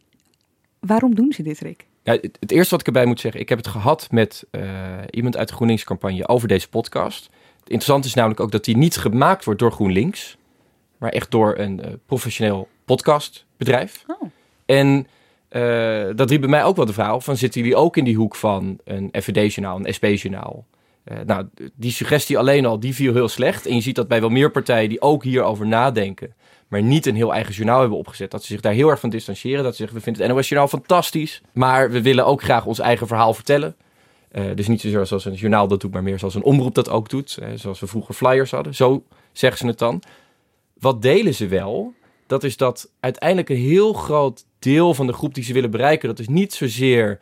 [0.78, 1.86] Waarom doen ze dit, Rick?
[2.10, 4.62] Ja, het, het eerste wat ik erbij moet zeggen, ik heb het gehad met eh,
[5.10, 7.24] iemand uit de GroenLinks-campagne over deze podcast.
[7.60, 10.36] Het interessante is namelijk ook dat die niet gemaakt wordt door GroenLinks,
[10.98, 14.04] maar echt door een eh, professioneel podcastbedrijf.
[14.66, 15.06] En
[15.48, 18.16] eh, dat riep bij mij ook wel de vraag van zitten jullie ook in die
[18.16, 20.66] hoek van een FVD-journaal, een SP-journaal?
[21.24, 23.66] Nou, die suggestie alleen al, die viel heel slecht.
[23.66, 26.34] En je ziet dat bij wel meer partijen die ook hierover nadenken,
[26.70, 29.10] maar niet een heel eigen journaal hebben opgezet, dat ze zich daar heel erg van
[29.10, 29.62] distancieren.
[29.62, 33.06] Dat ze zeggen, we vinden het NOS-journaal fantastisch, maar we willen ook graag ons eigen
[33.06, 33.76] verhaal vertellen.
[34.30, 36.90] Eh, dus niet zozeer zoals een journaal dat doet, maar meer zoals een omroep dat
[36.90, 37.38] ook doet.
[37.54, 38.74] zoals we vroeger flyers hadden.
[38.74, 39.02] Zo
[39.32, 40.02] zeggen ze het dan.
[40.78, 41.92] Wat delen ze wel?
[42.26, 46.08] Dat is dat uiteindelijk een heel groot deel van de groep die ze willen bereiken,
[46.08, 47.20] dat is niet zozeer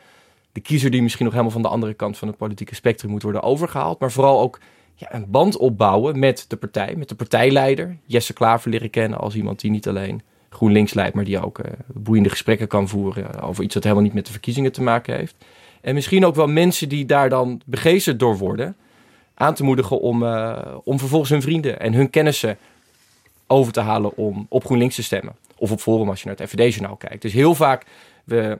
[0.52, 3.22] de kiezer die misschien nog helemaal van de andere kant van het politieke spectrum moet
[3.22, 4.58] worden overgehaald, maar vooral ook
[4.98, 7.96] ja, een band opbouwen met de partij, met de partijleider.
[8.04, 11.72] Jesse Klaver leren kennen als iemand die niet alleen GroenLinks leidt, maar die ook eh,
[11.86, 15.34] boeiende gesprekken kan voeren over iets dat helemaal niet met de verkiezingen te maken heeft.
[15.80, 18.76] En misschien ook wel mensen die daar dan begeesterd door worden,
[19.34, 22.58] aan te moedigen om, eh, om vervolgens hun vrienden en hun kennissen
[23.46, 25.36] over te halen om op GroenLinks te stemmen.
[25.56, 27.22] Of op Forum als je naar het FVD-journaal kijkt.
[27.22, 27.84] Dus heel vaak,
[28.24, 28.58] we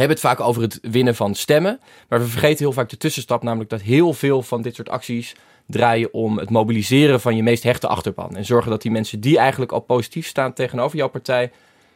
[0.00, 1.80] hebben het vaak over het winnen van stemmen.
[2.08, 5.34] Maar we vergeten heel vaak de tussenstap, namelijk dat heel veel van dit soort acties
[5.66, 8.36] draaien om het mobiliseren van je meest hechte achterban.
[8.36, 11.52] En zorgen dat die mensen die eigenlijk al positief staan tegenover jouw partij,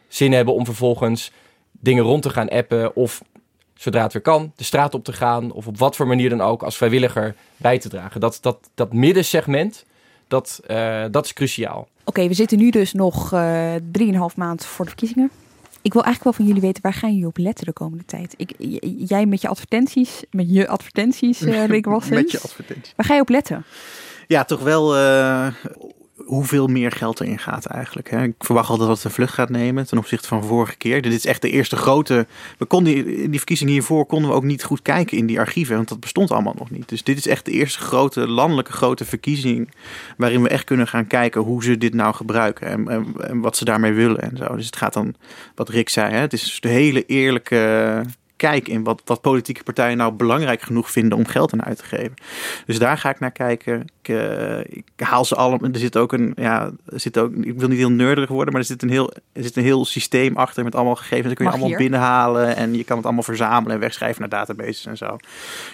[0.07, 1.31] zin hebben om vervolgens
[1.71, 3.21] dingen rond te gaan appen of
[3.73, 6.41] zodra het weer kan, de straat op te gaan of op wat voor manier dan
[6.41, 8.19] ook als vrijwilliger bij te dragen.
[8.19, 9.85] Dat, dat, dat middensegment,
[10.27, 11.87] dat, eh, dat is cruciaal.
[12.03, 15.31] Oké, we zitten nu dus nog eh, drieënhalf maand voor de verkiezingen.
[15.81, 18.33] Ik wil eigenlijk wel van jullie weten, waar gaan jullie op letten de komende tijd?
[18.37, 18.53] Ik,
[19.09, 22.15] jij met je advertenties, met je advertenties, eh Rick Wassens.
[22.21, 22.93] Met je advertenties.
[22.95, 23.63] Waar ga je op letten?
[24.27, 25.47] Ja, toch wel eh,
[26.31, 28.09] hoeveel meer geld erin gaat eigenlijk.
[28.09, 28.23] Hè.
[28.23, 31.01] Ik verwacht al dat het een vlucht gaat nemen ten opzichte van vorige keer.
[31.01, 32.27] Dit is echt de eerste grote...
[32.57, 35.75] We konden, in die verkiezingen hiervoor konden we ook niet goed kijken in die archieven,
[35.75, 36.89] want dat bestond allemaal nog niet.
[36.89, 39.71] Dus dit is echt de eerste grote landelijke grote verkiezing
[40.17, 43.57] waarin we echt kunnen gaan kijken hoe ze dit nou gebruiken en, en, en wat
[43.57, 44.55] ze daarmee willen en zo.
[44.55, 45.15] Dus het gaat dan,
[45.55, 48.03] wat Rick zei, hè, het is de hele eerlijke
[48.41, 51.83] kijk in wat, wat politieke partijen nou belangrijk genoeg vinden om geld aan uit te
[51.83, 52.13] geven.
[52.65, 53.87] Dus daar ga ik naar kijken.
[54.01, 55.69] Ik, eh, ik haal ze allemaal.
[55.71, 58.61] Er zit ook een, ja, er zit ook, ik wil niet heel nerdig worden, maar
[58.61, 61.27] er zit een heel, er zit een heel systeem achter met allemaal gegevens.
[61.27, 61.89] Dat kun je Mag allemaal hier?
[61.89, 65.17] binnenhalen en je kan het allemaal verzamelen en wegschrijven naar databases en zo.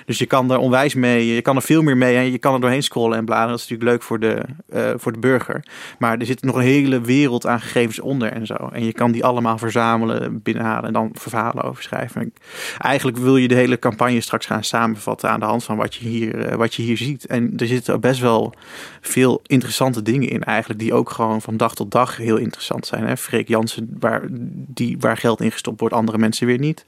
[0.05, 2.53] Dus je kan er onwijs mee, je kan er veel meer mee en je kan
[2.53, 3.49] er doorheen scrollen en bladeren.
[3.51, 5.65] Dat is natuurlijk leuk voor de, eh, voor de burger.
[5.99, 8.69] Maar er zit nog een hele wereld aan gegevens onder en zo.
[8.71, 12.33] En je kan die allemaal verzamelen, binnenhalen en dan verhalen over schrijven.
[12.77, 15.95] En eigenlijk wil je de hele campagne straks gaan samenvatten aan de hand van wat
[15.95, 17.25] je hier, eh, wat je hier ziet.
[17.25, 18.53] En er zitten best wel
[19.01, 23.07] veel interessante dingen in eigenlijk, die ook gewoon van dag tot dag heel interessant zijn.
[23.07, 23.17] Hè?
[23.17, 26.85] Freek Jansen, waar, die, waar geld in gestopt wordt, andere mensen weer niet.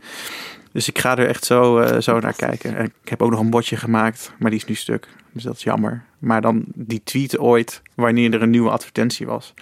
[0.71, 2.75] Dus ik ga er echt zo, eh, zo naar kijken.
[2.75, 5.07] En Ik heb ook nog een botje gemaakt, maar die is nu stuk.
[5.31, 6.03] Dus dat is jammer.
[6.19, 9.53] Maar dan die tweet ooit wanneer er een nieuwe advertentie was.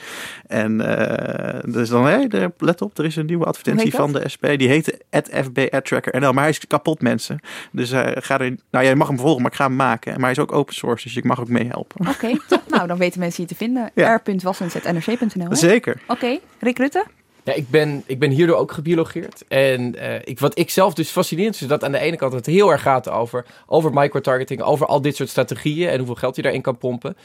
[0.47, 4.29] En eh, dus dan, hé, er- let op, er is een nieuwe advertentie van de
[4.33, 4.45] SP.
[4.57, 7.39] Die heette @fb_adtracker.nl, maar hij is kapot mensen.
[7.71, 10.11] Dus eh, ga er, nou jij mag hem volgen, maar ik ga hem maken.
[10.13, 12.07] Maar hij is ook open source, dus ik mag ook meehelpen.
[12.07, 12.61] Oké, top.
[12.67, 13.89] nou dan weten mensen je te vinden.
[13.93, 14.21] Ja.
[14.25, 15.55] r.wassens.nrc.nl?
[15.55, 16.01] Zeker.
[16.07, 17.05] Oké, Rick Rutte?
[17.47, 19.43] Ja, ik ben, ik ben hierdoor ook gebiologeerd.
[19.47, 22.45] En eh, ik, wat ik zelf dus fascinerend is dat aan de ene kant het
[22.45, 26.41] heel erg gaat over, over microtargeting, over al dit soort strategieën en hoeveel geld je
[26.41, 27.17] daarin kan pompen.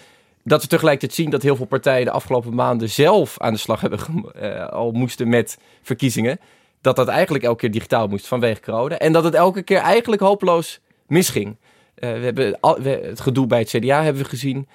[0.44, 3.80] Dat we tegelijkertijd zien dat heel veel partijen de afgelopen maanden zelf aan de slag
[3.80, 3.98] hebben
[4.34, 6.38] eh, al moesten met verkiezingen.
[6.80, 8.98] Dat dat eigenlijk elke keer digitaal moest vanwege corona.
[8.98, 11.56] En dat het elke keer eigenlijk hopeloos misging.
[11.94, 14.68] Eh, we hebben het gedoe bij het CDA hebben we gezien.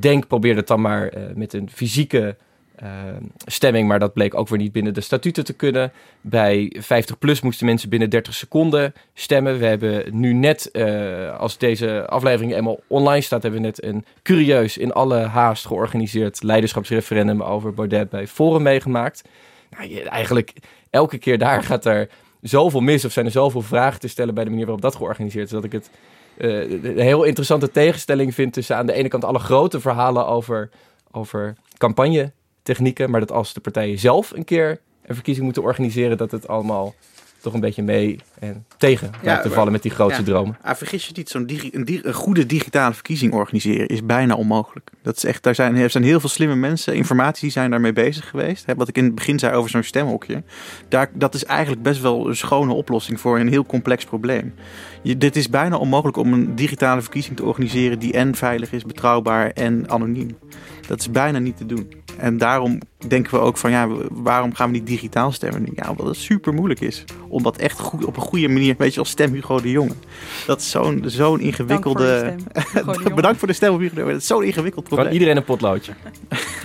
[0.00, 2.36] Denk probeerde het dan maar met een fysieke
[3.46, 5.92] stemming, maar dat bleek ook weer niet binnen de statuten te kunnen.
[6.20, 9.58] Bij 50PLUS moesten mensen binnen 30 seconden stemmen.
[9.58, 14.04] We hebben nu net, eh, als deze aflevering eenmaal online staat, hebben we net een
[14.22, 19.24] curieus in alle haast georganiseerd leiderschapsreferendum over Baudet bij Forum meegemaakt.
[19.70, 20.52] Nou, eigenlijk
[20.90, 22.08] elke keer daar gaat er
[22.40, 25.44] zoveel mis of zijn er zoveel vragen te stellen bij de manier waarop dat georganiseerd
[25.44, 25.90] is, dat ik het
[26.36, 30.70] eh, een heel interessante tegenstelling vind tussen aan de ene kant alle grote verhalen over,
[31.10, 31.54] over
[32.64, 36.48] campagnetechnieken, maar dat als de partijen zelf een keer een verkiezing moeten organiseren, dat het
[36.48, 36.94] allemaal
[37.40, 40.26] toch een beetje mee en tegen lijkt te vallen met die grootste ja.
[40.26, 40.58] dromen.
[40.62, 44.90] Ah, vergis je niet, zo'n een, een goede digitale verkiezing organiseren is bijna onmogelijk.
[45.02, 47.92] Dat is echt, daar zijn, er zijn heel veel slimme mensen, informatie die zijn daarmee
[47.92, 48.66] bezig geweest.
[48.66, 50.42] Hè, wat ik in het begin zei over zo'n stemhokje.
[50.88, 54.54] Daar, dat is eigenlijk best wel een schone oplossing voor een heel complex probleem.
[55.04, 58.84] Je, dit is bijna onmogelijk om een digitale verkiezing te organiseren die en veilig is,
[58.84, 60.36] betrouwbaar en anoniem.
[60.86, 61.92] Dat is bijna niet te doen.
[62.18, 62.78] En daarom
[63.08, 65.72] denken we ook van ja, waarom gaan we niet digitaal stemmen nu?
[65.74, 67.04] Ja, omdat het super moeilijk is.
[67.28, 69.94] Om dat echt goed, op een goede manier, weet je, als stem Hugo de Jonge.
[70.46, 72.34] Dat is zo'n zo'n ingewikkelde.
[72.72, 73.14] Voor de.
[73.14, 74.12] Bedankt voor de stem op Hugo de Jonge.
[74.12, 75.12] Dat is zo'n ingewikkeld probleem.
[75.12, 75.92] iedereen een potloodje.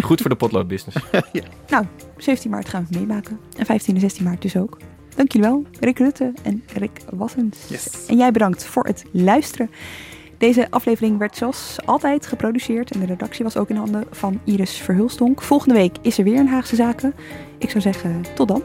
[0.02, 0.98] Goed voor de potloodbusiness.
[1.70, 1.86] Nou,
[2.18, 3.40] 17 maart gaan we het meemaken.
[3.58, 4.78] En 15 en 16 maart dus ook.
[5.20, 7.57] Dank jullie wel, Rick Rutte en Rick Wassens.
[8.07, 9.70] En jij bedankt voor het luisteren.
[10.38, 14.72] Deze aflevering werd zoals altijd geproduceerd en de redactie was ook in handen van Iris
[14.72, 15.41] Verhulstonk.
[15.41, 17.13] Volgende week is er weer een Haagse Zaken.
[17.57, 18.63] Ik zou zeggen, tot dan.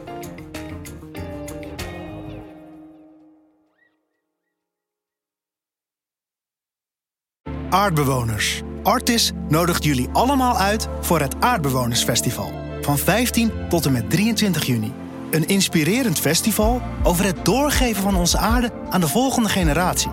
[7.69, 8.61] Aardbewoners.
[8.83, 12.51] Artis nodigt jullie allemaal uit voor het Aardbewonersfestival.
[12.81, 14.93] Van 15 tot en met 23 juni.
[15.35, 20.11] Een inspirerend festival over het doorgeven van onze aarde aan de volgende generatie.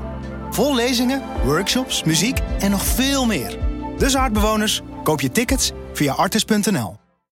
[0.50, 3.58] Vol lezingen, workshops, muziek en nog veel meer.
[3.98, 7.01] Dus aardbewoners, koop je tickets via artis.nl.